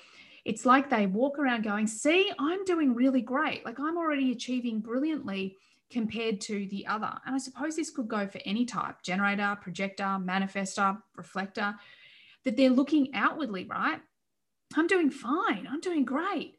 it's 0.46 0.64
like 0.64 0.88
they 0.88 1.06
walk 1.06 1.38
around 1.38 1.64
going, 1.64 1.86
See, 1.86 2.30
I'm 2.38 2.64
doing 2.64 2.94
really 2.94 3.20
great. 3.20 3.64
Like 3.64 3.78
I'm 3.78 3.98
already 3.98 4.32
achieving 4.32 4.80
brilliantly 4.80 5.56
compared 5.90 6.40
to 6.42 6.66
the 6.68 6.86
other. 6.86 7.12
And 7.26 7.34
I 7.34 7.38
suppose 7.38 7.76
this 7.76 7.90
could 7.90 8.08
go 8.08 8.26
for 8.26 8.40
any 8.44 8.64
type 8.64 9.02
generator, 9.02 9.56
projector, 9.60 10.04
manifester, 10.04 11.00
reflector, 11.16 11.74
that 12.46 12.56
they're 12.56 12.70
looking 12.70 13.10
outwardly, 13.12 13.64
right? 13.64 14.00
I'm 14.76 14.86
doing 14.86 15.10
fine. 15.10 15.68
I'm 15.70 15.80
doing 15.80 16.04
great. 16.04 16.54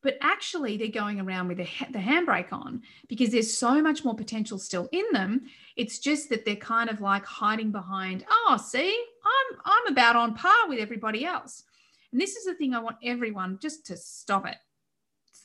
But 0.00 0.16
actually 0.20 0.76
they're 0.76 0.88
going 0.88 1.20
around 1.20 1.48
with 1.48 1.58
the, 1.58 1.66
the 1.90 1.98
handbrake 1.98 2.52
on 2.52 2.82
because 3.08 3.30
there's 3.30 3.52
so 3.52 3.82
much 3.82 4.04
more 4.04 4.14
potential 4.14 4.58
still 4.58 4.88
in 4.92 5.04
them. 5.12 5.42
It's 5.76 5.98
just 5.98 6.28
that 6.30 6.44
they're 6.44 6.56
kind 6.56 6.88
of 6.88 7.00
like 7.00 7.24
hiding 7.24 7.72
behind 7.72 8.24
oh 8.30 8.56
see 8.56 9.04
i'm 9.24 9.58
i'm 9.64 9.92
about 9.92 10.16
on 10.16 10.34
par 10.34 10.68
with 10.68 10.78
everybody 10.78 11.24
else. 11.24 11.64
And 12.12 12.20
this 12.20 12.36
is 12.36 12.44
the 12.44 12.54
thing 12.54 12.72
i 12.72 12.78
want 12.78 12.96
everyone 13.04 13.58
just 13.60 13.84
to 13.86 13.96
stop 13.96 14.46
it. 14.46 14.56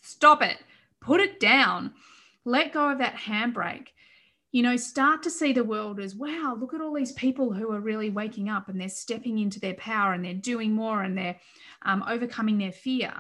Stop 0.04 0.42
it. 0.44 0.58
Put 1.02 1.22
it 1.22 1.40
down. 1.40 1.94
Let 2.46 2.74
go 2.74 2.92
of 2.92 3.00
that 3.00 3.16
handbrake 3.16 3.90
you 4.52 4.64
know 4.64 4.78
start 4.78 5.24
to 5.24 5.30
see 5.30 5.52
the 5.52 5.64
world 5.64 6.00
as 6.00 6.16
wow 6.16 6.56
look 6.60 6.74
at 6.74 6.82
all 6.82 6.94
these 6.94 7.12
people 7.14 7.54
who 7.54 7.72
are 7.72 7.82
really 7.82 8.10
waking 8.10 8.50
up 8.50 8.70
and 8.70 8.80
they're 8.80 8.90
stepping 8.90 9.40
into 9.40 9.60
their 9.60 9.74
power 9.76 10.14
and 10.14 10.24
they're 10.24 10.34
doing 10.34 10.72
more 10.72 11.04
and 11.04 11.18
they're 11.18 11.38
um, 11.84 12.04
overcoming 12.08 12.58
their 12.58 12.72
fear 12.72 13.14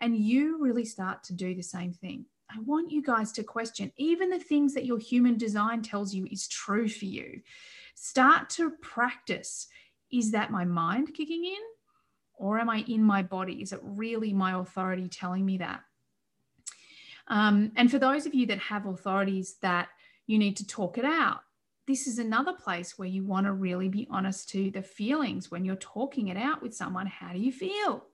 and 0.00 0.16
you 0.16 0.58
really 0.60 0.84
start 0.84 1.22
to 1.24 1.34
do 1.34 1.54
the 1.54 1.62
same 1.62 1.92
thing. 1.92 2.24
I 2.50 2.58
want 2.60 2.90
you 2.90 3.02
guys 3.02 3.32
to 3.32 3.44
question 3.44 3.92
even 3.96 4.30
the 4.30 4.40
things 4.40 4.74
that 4.74 4.86
your 4.86 4.98
human 4.98 5.36
design 5.36 5.82
tells 5.82 6.14
you 6.14 6.26
is 6.30 6.48
true 6.48 6.88
for 6.88 7.04
you. 7.04 7.40
Start 7.94 8.50
to 8.50 8.70
practice. 8.82 9.68
Is 10.10 10.32
that 10.32 10.50
my 10.50 10.64
mind 10.64 11.14
kicking 11.14 11.44
in? 11.44 11.60
Or 12.34 12.58
am 12.58 12.70
I 12.70 12.84
in 12.88 13.02
my 13.02 13.22
body? 13.22 13.60
Is 13.62 13.72
it 13.72 13.80
really 13.82 14.32
my 14.32 14.58
authority 14.58 15.08
telling 15.08 15.44
me 15.44 15.58
that? 15.58 15.82
Um, 17.28 17.70
and 17.76 17.90
for 17.90 17.98
those 17.98 18.26
of 18.26 18.34
you 18.34 18.46
that 18.46 18.58
have 18.58 18.86
authorities 18.86 19.56
that 19.60 19.88
you 20.30 20.38
need 20.38 20.56
to 20.58 20.66
talk 20.66 20.96
it 20.96 21.04
out, 21.04 21.40
this 21.86 22.06
is 22.06 22.18
another 22.18 22.52
place 22.52 22.96
where 22.96 23.08
you 23.08 23.24
want 23.24 23.46
to 23.46 23.52
really 23.52 23.88
be 23.88 24.06
honest 24.10 24.48
to 24.50 24.70
the 24.70 24.82
feelings 24.82 25.50
when 25.50 25.64
you're 25.64 25.74
talking 25.76 26.28
it 26.28 26.36
out 26.36 26.62
with 26.62 26.72
someone. 26.74 27.06
How 27.06 27.32
do 27.32 27.40
you 27.40 27.50
feel? 27.50 28.04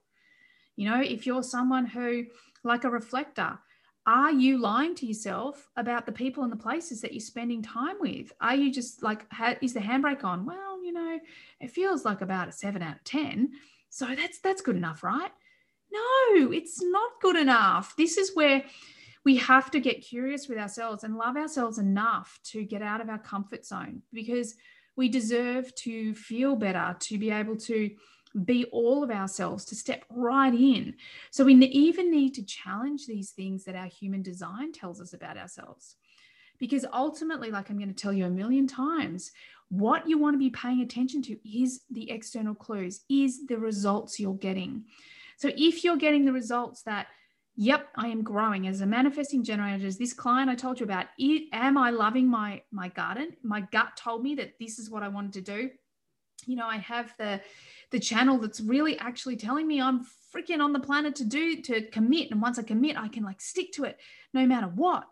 You 0.75 0.89
know, 0.89 0.99
if 0.99 1.27
you're 1.27 1.43
someone 1.43 1.85
who, 1.85 2.25
like 2.63 2.85
a 2.85 2.89
reflector, 2.89 3.59
are 4.07 4.31
you 4.31 4.57
lying 4.57 4.95
to 4.95 5.05
yourself 5.05 5.69
about 5.75 6.05
the 6.07 6.11
people 6.11 6.41
and 6.41 6.51
the 6.51 6.57
places 6.57 7.01
that 7.01 7.13
you're 7.13 7.19
spending 7.19 7.61
time 7.61 7.97
with? 7.99 8.31
Are 8.41 8.55
you 8.55 8.71
just 8.71 9.03
like, 9.03 9.25
is 9.61 9.73
the 9.73 9.79
handbrake 9.79 10.23
on? 10.23 10.45
Well, 10.45 10.83
you 10.83 10.93
know, 10.93 11.19
it 11.59 11.69
feels 11.69 12.03
like 12.03 12.21
about 12.21 12.47
a 12.47 12.51
seven 12.51 12.81
out 12.81 12.95
of 12.95 13.03
10. 13.03 13.51
So 13.89 14.07
that's, 14.07 14.39
that's 14.39 14.61
good 14.61 14.75
enough, 14.75 15.03
right? 15.03 15.31
No, 15.91 16.51
it's 16.51 16.81
not 16.81 17.11
good 17.21 17.35
enough. 17.35 17.95
This 17.95 18.17
is 18.17 18.31
where 18.33 18.63
we 19.27 19.35
have 19.35 19.69
to 19.69 19.81
get 19.81 20.01
curious 20.01 20.47
with 20.47 20.57
ourselves 20.57 21.03
and 21.03 21.17
love 21.17 21.35
ourselves 21.35 21.79
enough 21.79 22.39
to 22.45 22.63
get 22.63 22.81
out 22.81 23.01
of 23.01 23.09
our 23.09 23.17
comfort 23.17 23.65
zone 23.65 24.01
because 24.13 24.55
we 24.95 25.09
deserve 25.09 25.75
to 25.75 26.15
feel 26.15 26.55
better, 26.55 26.95
to 26.97 27.17
be 27.17 27.29
able 27.29 27.57
to 27.57 27.91
be 28.45 28.63
all 28.71 29.03
of 29.03 29.11
ourselves, 29.11 29.65
to 29.65 29.75
step 29.75 30.05
right 30.09 30.53
in. 30.53 30.93
So 31.29 31.43
we 31.43 31.55
even 31.55 32.09
need 32.09 32.35
to 32.35 32.45
challenge 32.45 33.05
these 33.05 33.31
things 33.31 33.65
that 33.65 33.75
our 33.75 33.87
human 33.87 34.21
design 34.21 34.71
tells 34.71 35.01
us 35.01 35.11
about 35.11 35.37
ourselves. 35.37 35.97
Because 36.57 36.85
ultimately, 36.93 37.51
like 37.51 37.69
I'm 37.69 37.79
going 37.79 37.93
to 37.93 38.01
tell 38.01 38.13
you 38.13 38.27
a 38.27 38.29
million 38.29 38.65
times, 38.65 39.33
what 39.67 40.07
you 40.07 40.17
want 40.17 40.35
to 40.35 40.39
be 40.39 40.51
paying 40.51 40.79
attention 40.79 41.21
to 41.23 41.37
is 41.43 41.81
the 41.91 42.09
external 42.09 42.55
clues, 42.55 43.01
is 43.09 43.45
the 43.45 43.57
results 43.57 44.21
you're 44.21 44.35
getting. 44.35 44.85
So 45.35 45.51
if 45.57 45.83
you're 45.83 45.97
getting 45.97 46.23
the 46.23 46.31
results 46.31 46.83
that, 46.83 47.07
yep, 47.57 47.89
I 47.95 48.07
am 48.07 48.23
growing 48.23 48.67
as 48.67 48.81
a 48.81 48.85
manifesting 48.85 49.43
generator, 49.43 49.85
as 49.85 49.97
this 49.97 50.13
client 50.13 50.49
I 50.49 50.55
told 50.55 50.79
you 50.79 50.85
about, 50.85 51.07
it, 51.17 51.49
am 51.51 51.77
I 51.77 51.89
loving 51.89 52.29
my 52.29 52.61
my 52.71 52.87
garden? 52.89 53.35
My 53.43 53.61
gut 53.61 53.97
told 53.97 54.23
me 54.23 54.35
that 54.35 54.53
this 54.59 54.79
is 54.79 54.89
what 54.89 55.03
I 55.03 55.09
wanted 55.09 55.33
to 55.33 55.41
do. 55.41 55.69
You 56.45 56.55
know, 56.55 56.67
I 56.67 56.77
have 56.77 57.13
the 57.17 57.41
the 57.91 57.99
channel 57.99 58.37
that's 58.37 58.61
really 58.61 58.97
actually 58.99 59.35
telling 59.35 59.67
me 59.67 59.81
I'm 59.81 60.05
freaking 60.33 60.61
on 60.61 60.71
the 60.71 60.79
planet 60.79 61.15
to 61.15 61.25
do 61.25 61.61
to 61.63 61.81
commit. 61.87 62.31
And 62.31 62.41
once 62.41 62.59
I 62.59 62.63
commit, 62.63 62.95
I 62.95 63.07
can 63.07 63.23
like 63.23 63.41
stick 63.41 63.71
to 63.73 63.85
it 63.85 63.97
no 64.33 64.45
matter 64.45 64.67
what. 64.67 65.05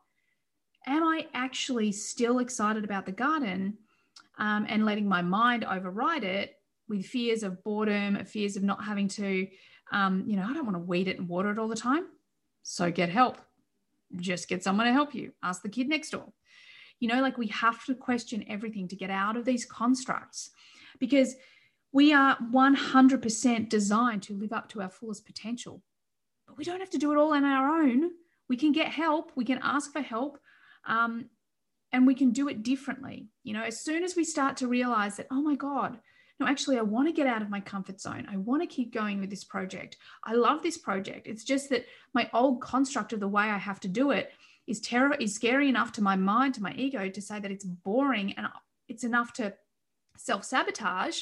Am 0.86 1.04
I 1.04 1.26
actually 1.34 1.92
still 1.92 2.40
excited 2.40 2.84
about 2.84 3.08
the 3.08 3.12
garden 3.12 3.78
um, 4.38 4.68
and 4.70 4.86
letting 4.86 5.08
my 5.08 5.24
mind 5.24 5.64
override 5.64 6.24
it 6.24 6.60
with 6.88 7.06
fears 7.06 7.42
of 7.42 7.64
boredom, 7.64 8.24
fears 8.26 8.56
of 8.56 8.62
not 8.62 8.84
having 8.84 9.08
to, 9.08 9.48
um, 9.92 10.24
you 10.28 10.36
know, 10.36 10.46
I 10.48 10.54
don't 10.54 10.66
want 10.66 10.76
to 10.76 10.84
weed 10.84 11.08
it 11.08 11.18
and 11.18 11.28
water 11.28 11.50
it 11.50 11.58
all 11.58 11.68
the 11.68 11.76
time. 11.76 12.06
So 12.68 12.92
get 12.92 13.10
help. 13.10 13.38
Just 14.16 14.48
get 14.48 14.64
someone 14.64 14.88
to 14.88 14.92
help 14.92 15.14
you. 15.14 15.32
Ask 15.44 15.62
the 15.62 15.70
kid 15.70 15.88
next 15.88 16.10
door. 16.10 16.34
You 17.00 17.08
know, 17.08 17.22
like 17.22 17.38
we 17.38 17.48
have 17.48 17.86
to 17.86 17.94
question 17.94 18.44
everything 18.50 18.88
to 18.88 18.96
get 18.96 19.12
out 19.12 19.38
of 19.38 19.46
these 19.46 19.66
constructs 19.66 20.50
because 21.00 21.36
we 21.92 22.12
are 22.12 22.38
100% 22.52 23.70
designed 23.70 24.24
to 24.24 24.34
live 24.34 24.52
up 24.52 24.68
to 24.70 24.82
our 24.82 24.90
fullest 24.90 25.28
potential. 25.28 25.84
But 26.48 26.58
we 26.58 26.64
don't 26.64 26.80
have 26.80 26.90
to 26.90 26.98
do 26.98 27.12
it 27.12 27.18
all 27.18 27.34
on 27.36 27.46
our 27.46 27.82
own. 27.82 28.10
We 28.50 28.58
can 28.58 28.72
get 28.72 28.88
help, 28.88 29.32
we 29.36 29.46
can 29.46 29.60
ask 29.62 29.92
for 29.92 30.02
help, 30.02 30.40
um, 30.88 31.30
and 31.92 32.08
we 32.08 32.16
can 32.16 32.32
do 32.32 32.48
it 32.48 32.64
differently. 32.64 33.30
You 33.44 33.54
know, 33.54 33.64
as 33.64 33.80
soon 33.80 34.04
as 34.04 34.16
we 34.16 34.24
start 34.24 34.58
to 34.58 34.68
realize 34.68 35.18
that, 35.18 35.28
oh 35.30 35.42
my 35.42 35.56
God, 35.56 36.00
no, 36.40 36.48
actually, 36.48 36.78
I 36.78 36.82
want 36.82 37.08
to 37.08 37.14
get 37.14 37.28
out 37.28 37.42
of 37.42 37.50
my 37.50 37.62
comfort 37.62 38.02
zone. 38.02 38.28
I 38.30 38.36
want 38.38 38.62
to 38.62 38.68
keep 38.68 38.94
going 38.94 39.22
with 39.22 39.30
this 39.30 39.46
project. 39.46 39.98
I 40.24 40.34
love 40.34 40.62
this 40.62 40.78
project. 40.78 41.28
It's 41.28 41.46
just 41.46 41.70
that 41.70 41.86
my 42.14 42.30
old 42.34 42.62
construct 42.62 43.14
of 43.14 43.22
the 43.22 43.28
way 43.28 43.44
I 43.44 43.58
have 43.58 43.80
to 43.82 43.88
do 43.88 44.12
it 44.12 44.32
is 44.68 44.82
terror 44.82 45.16
is 45.20 45.34
scary 45.34 45.70
enough 45.70 45.94
to 45.94 46.04
my 46.04 46.16
mind, 46.16 46.56
to 46.56 46.64
my 46.64 46.74
ego, 46.74 47.08
to 47.08 47.22
say 47.22 47.40
that 47.40 47.52
it's 47.52 47.64
boring 47.64 48.34
and 48.34 48.48
it's 48.90 49.04
enough 49.04 49.32
to 49.34 49.54
self 50.18 50.44
sabotage 50.44 51.22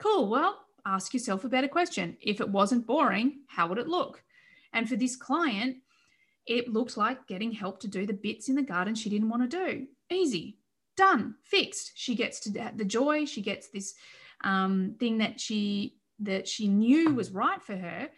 Cool. 0.00 0.30
Well, 0.30 0.58
ask 0.86 1.12
yourself 1.12 1.44
a 1.44 1.48
better 1.48 1.68
question. 1.68 2.16
If 2.22 2.40
it 2.40 2.48
wasn't 2.48 2.86
boring, 2.86 3.40
how 3.46 3.68
would 3.68 3.76
it 3.78 3.86
look? 3.86 4.22
And 4.72 4.88
for 4.88 4.96
this 4.96 5.14
client, 5.14 5.76
it 6.46 6.72
looked 6.72 6.96
like 6.96 7.26
getting 7.26 7.52
help 7.52 7.80
to 7.80 7.88
do 7.88 8.06
the 8.06 8.14
bits 8.14 8.48
in 8.48 8.56
the 8.56 8.62
garden 8.62 8.94
she 8.94 9.10
didn't 9.10 9.28
want 9.28 9.48
to 9.48 9.58
do. 9.66 9.86
Easy, 10.10 10.58
done, 10.96 11.34
fixed. 11.42 11.92
She 11.96 12.14
gets 12.14 12.40
to 12.40 12.72
the 12.74 12.84
joy. 12.84 13.26
She 13.26 13.42
gets 13.42 13.68
this 13.68 13.94
um, 14.44 14.96
thing 14.98 15.18
that 15.18 15.40
she 15.40 15.96
that 16.20 16.46
she 16.46 16.68
knew 16.68 17.14
was 17.14 17.30
right 17.30 17.62
for 17.62 17.76
her. 17.76 18.08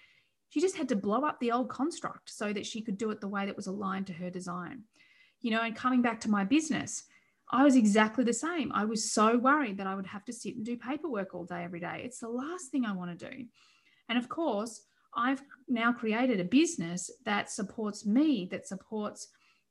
She 0.48 0.60
just 0.60 0.76
had 0.76 0.88
to 0.90 0.96
blow 0.96 1.24
up 1.24 1.38
the 1.40 1.52
old 1.52 1.68
construct 1.68 2.30
so 2.30 2.52
that 2.52 2.66
she 2.66 2.82
could 2.82 2.98
do 2.98 3.10
it 3.10 3.20
the 3.20 3.28
way 3.28 3.46
that 3.46 3.56
was 3.56 3.68
aligned 3.68 4.08
to 4.08 4.12
her 4.12 4.28
design. 4.28 4.82
You 5.40 5.52
know, 5.52 5.62
and 5.62 5.74
coming 5.74 6.02
back 6.02 6.20
to 6.20 6.30
my 6.30 6.44
business, 6.44 7.04
I 7.50 7.64
was 7.64 7.76
exactly 7.76 8.24
the 8.24 8.32
same. 8.32 8.72
I 8.72 8.84
was 8.84 9.12
so 9.12 9.38
worried 9.38 9.78
that 9.78 9.86
I 9.86 9.94
would 9.94 10.06
have 10.06 10.24
to 10.26 10.32
sit 10.32 10.56
and 10.56 10.64
do 10.64 10.76
paperwork 10.76 11.34
all 11.34 11.44
day, 11.44 11.62
every 11.64 11.80
day. 11.80 12.02
It's 12.04 12.20
the 12.20 12.28
last 12.28 12.70
thing 12.70 12.84
I 12.84 12.92
want 12.92 13.18
to 13.18 13.30
do. 13.30 13.44
And 14.08 14.18
of 14.18 14.28
course, 14.28 14.82
I've 15.14 15.42
now 15.68 15.92
created 15.92 16.40
a 16.40 16.44
business 16.44 17.10
that 17.24 17.50
supports 17.50 18.06
me, 18.06 18.48
that 18.50 18.66
supports 18.66 19.28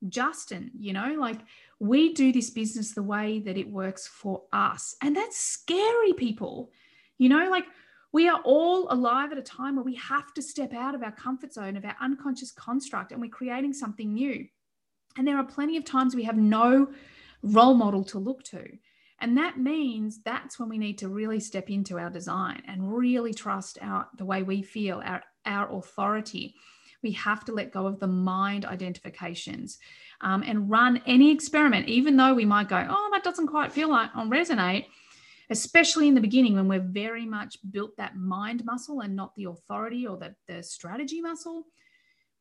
Justin. 0.10 0.72
You 0.78 0.94
know, 0.94 1.16
like 1.20 1.40
we 1.80 2.14
do 2.14 2.32
this 2.32 2.50
business 2.50 2.94
the 2.94 3.04
way 3.04 3.40
that 3.40 3.58
it 3.58 3.70
works 3.70 4.08
for 4.08 4.44
us. 4.54 4.96
And 5.02 5.16
that's 5.16 5.38
scary, 5.38 6.14
people. 6.14 6.72
You 7.18 7.30
know, 7.30 7.50
like 7.50 7.66
we 8.12 8.28
are 8.28 8.42
all 8.44 8.92
alive 8.92 9.32
at 9.32 9.38
a 9.38 9.44
time 9.44 9.76
where 9.76 9.86
we 9.86 9.96
have 9.96 10.34
to 10.34 10.42
step 10.42 10.74
out 10.74 10.96
of 10.96 11.04
our 11.04 11.12
comfort 11.12 11.54
zone, 11.54 11.78
of 11.78 11.86
our 11.86 11.96
unconscious 12.02 12.52
construct, 12.52 13.12
and 13.12 13.22
we're 13.22 13.30
creating 13.30 13.74
something 13.74 14.14
new. 14.14 14.46
And 15.18 15.28
there 15.28 15.38
are 15.38 15.44
plenty 15.44 15.78
of 15.78 15.86
times 15.86 16.16
we 16.16 16.24
have 16.24 16.38
no 16.38 16.90
role 17.44 17.74
model 17.74 18.04
to 18.06 18.20
look 18.20 18.44
to. 18.46 18.66
And 19.20 19.38
that 19.38 19.60
means 19.60 20.20
that's 20.24 20.60
when 20.60 20.68
we 20.68 20.80
need 20.80 20.98
to 21.00 21.08
really 21.08 21.40
step 21.40 21.70
into 21.70 22.00
our 22.00 22.10
design 22.10 22.64
and 22.68 22.96
really 22.96 23.34
trust 23.34 23.78
our 23.82 24.08
the 24.18 24.26
way 24.26 24.42
we 24.42 24.64
feel, 24.64 25.02
our, 25.06 25.22
our 25.46 25.72
authority. 25.72 26.56
We 27.04 27.12
have 27.14 27.46
to 27.46 27.54
let 27.54 27.72
go 27.72 27.88
of 27.88 28.00
the 28.00 28.08
mind 28.08 28.66
identifications 28.66 29.80
um, 30.22 30.44
and 30.44 30.70
run 30.70 31.02
any 31.06 31.32
experiment, 31.32 31.88
even 31.88 32.18
though 32.18 32.34
we 32.34 32.46
might 32.46 32.70
go, 32.70 32.86
oh, 32.90 33.10
that 33.14 33.24
doesn't 33.24 33.48
quite 33.48 33.72
feel 33.72 33.90
like 33.90 34.10
on 34.16 34.30
resonate, 34.30 34.86
especially 35.50 36.08
in 36.08 36.16
the 36.16 36.22
beginning 36.22 36.56
when 36.56 36.68
we're 36.68 36.80
very 36.80 37.26
much 37.26 37.58
built 37.72 37.98
that 37.98 38.16
mind 38.16 38.64
muscle 38.66 39.02
and 39.02 39.16
not 39.16 39.36
the 39.36 39.46
authority 39.46 40.06
or 40.06 40.18
the, 40.18 40.36
the 40.48 40.62
strategy 40.62 41.22
muscle 41.22 41.66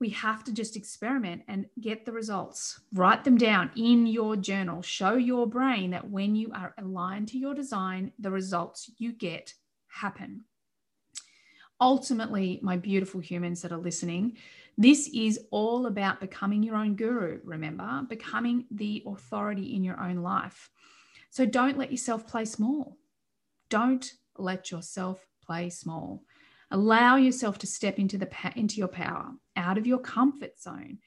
we 0.00 0.08
have 0.08 0.42
to 0.44 0.52
just 0.52 0.76
experiment 0.76 1.42
and 1.46 1.66
get 1.78 2.04
the 2.06 2.12
results. 2.12 2.80
Write 2.94 3.22
them 3.22 3.36
down 3.36 3.70
in 3.76 4.06
your 4.06 4.34
journal. 4.34 4.80
Show 4.80 5.14
your 5.14 5.46
brain 5.46 5.90
that 5.90 6.10
when 6.10 6.34
you 6.34 6.50
are 6.54 6.74
aligned 6.78 7.28
to 7.28 7.38
your 7.38 7.54
design, 7.54 8.12
the 8.18 8.30
results 8.30 8.90
you 8.96 9.12
get 9.12 9.52
happen. 9.88 10.44
Ultimately, 11.80 12.60
my 12.62 12.76
beautiful 12.76 13.20
humans 13.20 13.62
that 13.62 13.72
are 13.72 13.78
listening, 13.78 14.36
this 14.76 15.08
is 15.14 15.40
all 15.50 15.86
about 15.86 16.20
becoming 16.20 16.62
your 16.62 16.76
own 16.76 16.94
guru, 16.94 17.40
remember, 17.44 18.02
becoming 18.08 18.66
the 18.70 19.02
authority 19.06 19.74
in 19.74 19.82
your 19.82 20.00
own 20.00 20.16
life. 20.16 20.70
So 21.30 21.46
don't 21.46 21.78
let 21.78 21.90
yourself 21.90 22.26
play 22.26 22.44
small. 22.44 22.98
Don't 23.68 24.12
let 24.36 24.70
yourself 24.70 25.26
play 25.44 25.70
small. 25.70 26.22
Allow 26.70 27.16
yourself 27.16 27.58
to 27.58 27.66
step 27.66 27.98
into 27.98 28.18
the 28.18 28.28
into 28.56 28.76
your 28.76 28.88
power, 28.88 29.32
out 29.56 29.78
of 29.78 29.86
your 29.86 29.98
comfort 29.98 30.60
zone. 30.60 30.98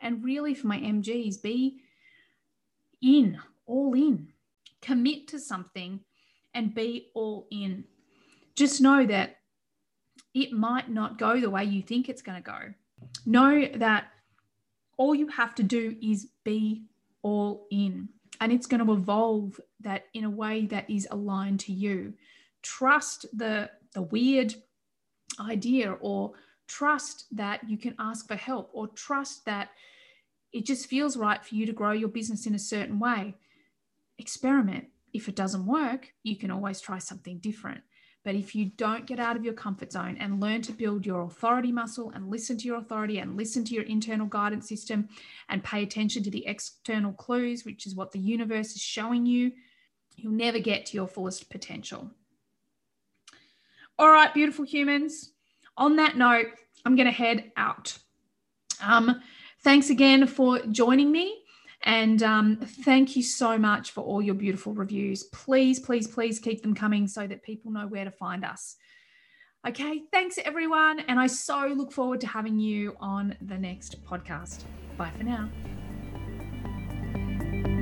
And 0.00 0.24
really 0.24 0.54
for 0.54 0.68
my 0.68 0.78
MGs, 0.78 1.42
be 1.42 1.80
in, 3.02 3.38
all 3.66 3.94
in. 3.94 4.28
Commit 4.80 5.28
to 5.28 5.40
something 5.40 6.00
and 6.54 6.74
be 6.74 7.08
all 7.14 7.48
in. 7.50 7.84
Just 8.54 8.80
know 8.80 9.06
that 9.06 9.37
it 10.42 10.52
might 10.52 10.90
not 10.90 11.18
go 11.18 11.40
the 11.40 11.50
way 11.50 11.64
you 11.64 11.82
think 11.82 12.08
it's 12.08 12.22
going 12.22 12.42
to 12.42 12.50
go. 12.50 12.58
Know 13.26 13.66
that 13.74 14.08
all 14.96 15.14
you 15.14 15.28
have 15.28 15.54
to 15.56 15.62
do 15.62 15.96
is 16.02 16.28
be 16.44 16.84
all 17.22 17.66
in 17.70 18.08
and 18.40 18.52
it's 18.52 18.66
going 18.66 18.84
to 18.84 18.92
evolve 18.92 19.60
that 19.80 20.06
in 20.14 20.24
a 20.24 20.30
way 20.30 20.66
that 20.66 20.88
is 20.88 21.06
aligned 21.10 21.60
to 21.60 21.72
you 21.72 22.14
trust 22.62 23.26
the 23.36 23.70
the 23.94 24.02
weird 24.02 24.54
idea 25.40 25.92
or 26.00 26.32
trust 26.66 27.24
that 27.32 27.68
you 27.68 27.78
can 27.78 27.94
ask 27.98 28.28
for 28.28 28.36
help 28.36 28.70
or 28.72 28.88
trust 28.88 29.44
that 29.46 29.70
it 30.52 30.66
just 30.66 30.86
feels 30.86 31.16
right 31.16 31.44
for 31.44 31.54
you 31.54 31.66
to 31.66 31.72
grow 31.72 31.92
your 31.92 32.08
business 32.08 32.46
in 32.46 32.54
a 32.54 32.58
certain 32.58 32.98
way. 32.98 33.34
Experiment. 34.18 34.86
If 35.12 35.28
it 35.28 35.36
doesn't 35.36 35.66
work, 35.66 36.12
you 36.22 36.36
can 36.36 36.50
always 36.50 36.80
try 36.80 36.98
something 36.98 37.38
different. 37.38 37.80
But 38.28 38.36
if 38.36 38.54
you 38.54 38.66
don't 38.76 39.06
get 39.06 39.18
out 39.18 39.36
of 39.36 39.44
your 39.46 39.54
comfort 39.54 39.90
zone 39.90 40.18
and 40.20 40.38
learn 40.38 40.60
to 40.60 40.72
build 40.72 41.06
your 41.06 41.22
authority 41.22 41.72
muscle 41.72 42.12
and 42.14 42.30
listen 42.30 42.58
to 42.58 42.66
your 42.66 42.76
authority 42.76 43.20
and 43.20 43.38
listen 43.38 43.64
to 43.64 43.72
your 43.72 43.84
internal 43.84 44.26
guidance 44.26 44.68
system 44.68 45.08
and 45.48 45.64
pay 45.64 45.82
attention 45.82 46.22
to 46.24 46.30
the 46.30 46.46
external 46.46 47.14
clues, 47.14 47.64
which 47.64 47.86
is 47.86 47.94
what 47.94 48.12
the 48.12 48.18
universe 48.18 48.76
is 48.76 48.82
showing 48.82 49.24
you, 49.24 49.52
you'll 50.16 50.34
never 50.34 50.58
get 50.58 50.84
to 50.84 50.94
your 50.98 51.08
fullest 51.08 51.48
potential. 51.48 52.10
All 53.98 54.10
right, 54.10 54.34
beautiful 54.34 54.66
humans. 54.66 55.32
On 55.78 55.96
that 55.96 56.18
note, 56.18 56.48
I'm 56.84 56.96
going 56.96 57.06
to 57.06 57.12
head 57.12 57.50
out. 57.56 57.96
Um, 58.82 59.22
thanks 59.60 59.88
again 59.88 60.26
for 60.26 60.58
joining 60.66 61.10
me. 61.10 61.44
And 61.84 62.22
um, 62.22 62.58
thank 62.84 63.16
you 63.16 63.22
so 63.22 63.56
much 63.56 63.92
for 63.92 64.02
all 64.02 64.20
your 64.20 64.34
beautiful 64.34 64.74
reviews. 64.74 65.24
Please, 65.24 65.78
please, 65.78 66.08
please 66.08 66.38
keep 66.38 66.62
them 66.62 66.74
coming 66.74 67.06
so 67.06 67.26
that 67.26 67.42
people 67.42 67.70
know 67.70 67.86
where 67.86 68.04
to 68.04 68.10
find 68.10 68.44
us. 68.44 68.76
Okay, 69.66 70.02
thanks 70.12 70.38
everyone. 70.44 71.00
And 71.00 71.18
I 71.18 71.26
so 71.26 71.66
look 71.76 71.92
forward 71.92 72.20
to 72.22 72.26
having 72.26 72.58
you 72.58 72.96
on 73.00 73.36
the 73.40 73.58
next 73.58 74.04
podcast. 74.04 74.64
Bye 74.96 75.12
for 75.16 75.24
now. 75.24 75.50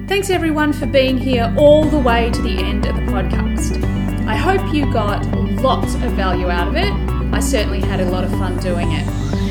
Thanks 0.08 0.30
everyone 0.30 0.72
for 0.72 0.86
being 0.86 1.18
here 1.18 1.52
all 1.58 1.84
the 1.84 1.98
way 1.98 2.30
to 2.30 2.42
the 2.42 2.58
end 2.58 2.86
of 2.86 2.96
the 2.96 3.02
podcast. 3.02 3.82
I 4.26 4.36
hope 4.36 4.72
you 4.72 4.90
got 4.92 5.26
lots 5.60 5.94
of 5.94 6.12
value 6.12 6.48
out 6.48 6.68
of 6.68 6.76
it. 6.76 6.92
I 7.34 7.40
certainly 7.40 7.80
had 7.80 8.00
a 8.00 8.10
lot 8.10 8.24
of 8.24 8.30
fun 8.30 8.56
doing 8.58 8.92
it. 8.92 9.45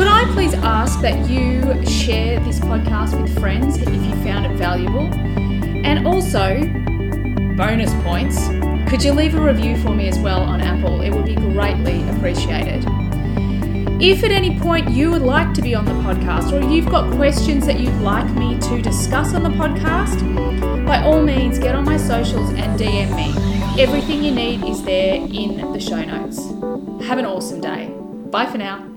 Could 0.00 0.08
I 0.08 0.24
please 0.32 0.54
ask 0.54 1.02
that 1.02 1.28
you 1.28 1.60
share 1.84 2.40
this 2.40 2.58
podcast 2.58 3.20
with 3.20 3.38
friends 3.38 3.76
if 3.76 3.86
you 3.86 4.14
found 4.24 4.46
it 4.46 4.52
valuable? 4.52 5.12
And 5.84 6.06
also, 6.06 6.56
bonus 7.54 7.92
points, 8.02 8.48
could 8.88 9.04
you 9.04 9.12
leave 9.12 9.34
a 9.34 9.42
review 9.42 9.76
for 9.76 9.90
me 9.90 10.08
as 10.08 10.18
well 10.18 10.40
on 10.40 10.62
Apple? 10.62 11.02
It 11.02 11.10
would 11.10 11.26
be 11.26 11.34
greatly 11.34 12.08
appreciated. 12.08 12.86
If 14.00 14.24
at 14.24 14.30
any 14.30 14.58
point 14.58 14.88
you 14.88 15.10
would 15.10 15.20
like 15.20 15.52
to 15.52 15.60
be 15.60 15.74
on 15.74 15.84
the 15.84 15.92
podcast 15.92 16.50
or 16.50 16.66
you've 16.66 16.88
got 16.88 17.14
questions 17.16 17.66
that 17.66 17.78
you'd 17.78 18.00
like 18.00 18.30
me 18.30 18.58
to 18.58 18.80
discuss 18.80 19.34
on 19.34 19.42
the 19.42 19.50
podcast, 19.50 20.16
by 20.86 21.02
all 21.02 21.22
means 21.22 21.58
get 21.58 21.74
on 21.74 21.84
my 21.84 21.98
socials 21.98 22.48
and 22.54 22.80
DM 22.80 23.14
me. 23.14 23.34
Everything 23.78 24.24
you 24.24 24.30
need 24.30 24.64
is 24.64 24.82
there 24.82 25.16
in 25.16 25.72
the 25.74 25.78
show 25.78 26.02
notes. 26.02 26.38
Have 27.06 27.18
an 27.18 27.26
awesome 27.26 27.60
day. 27.60 27.94
Bye 28.30 28.46
for 28.46 28.56
now. 28.56 28.89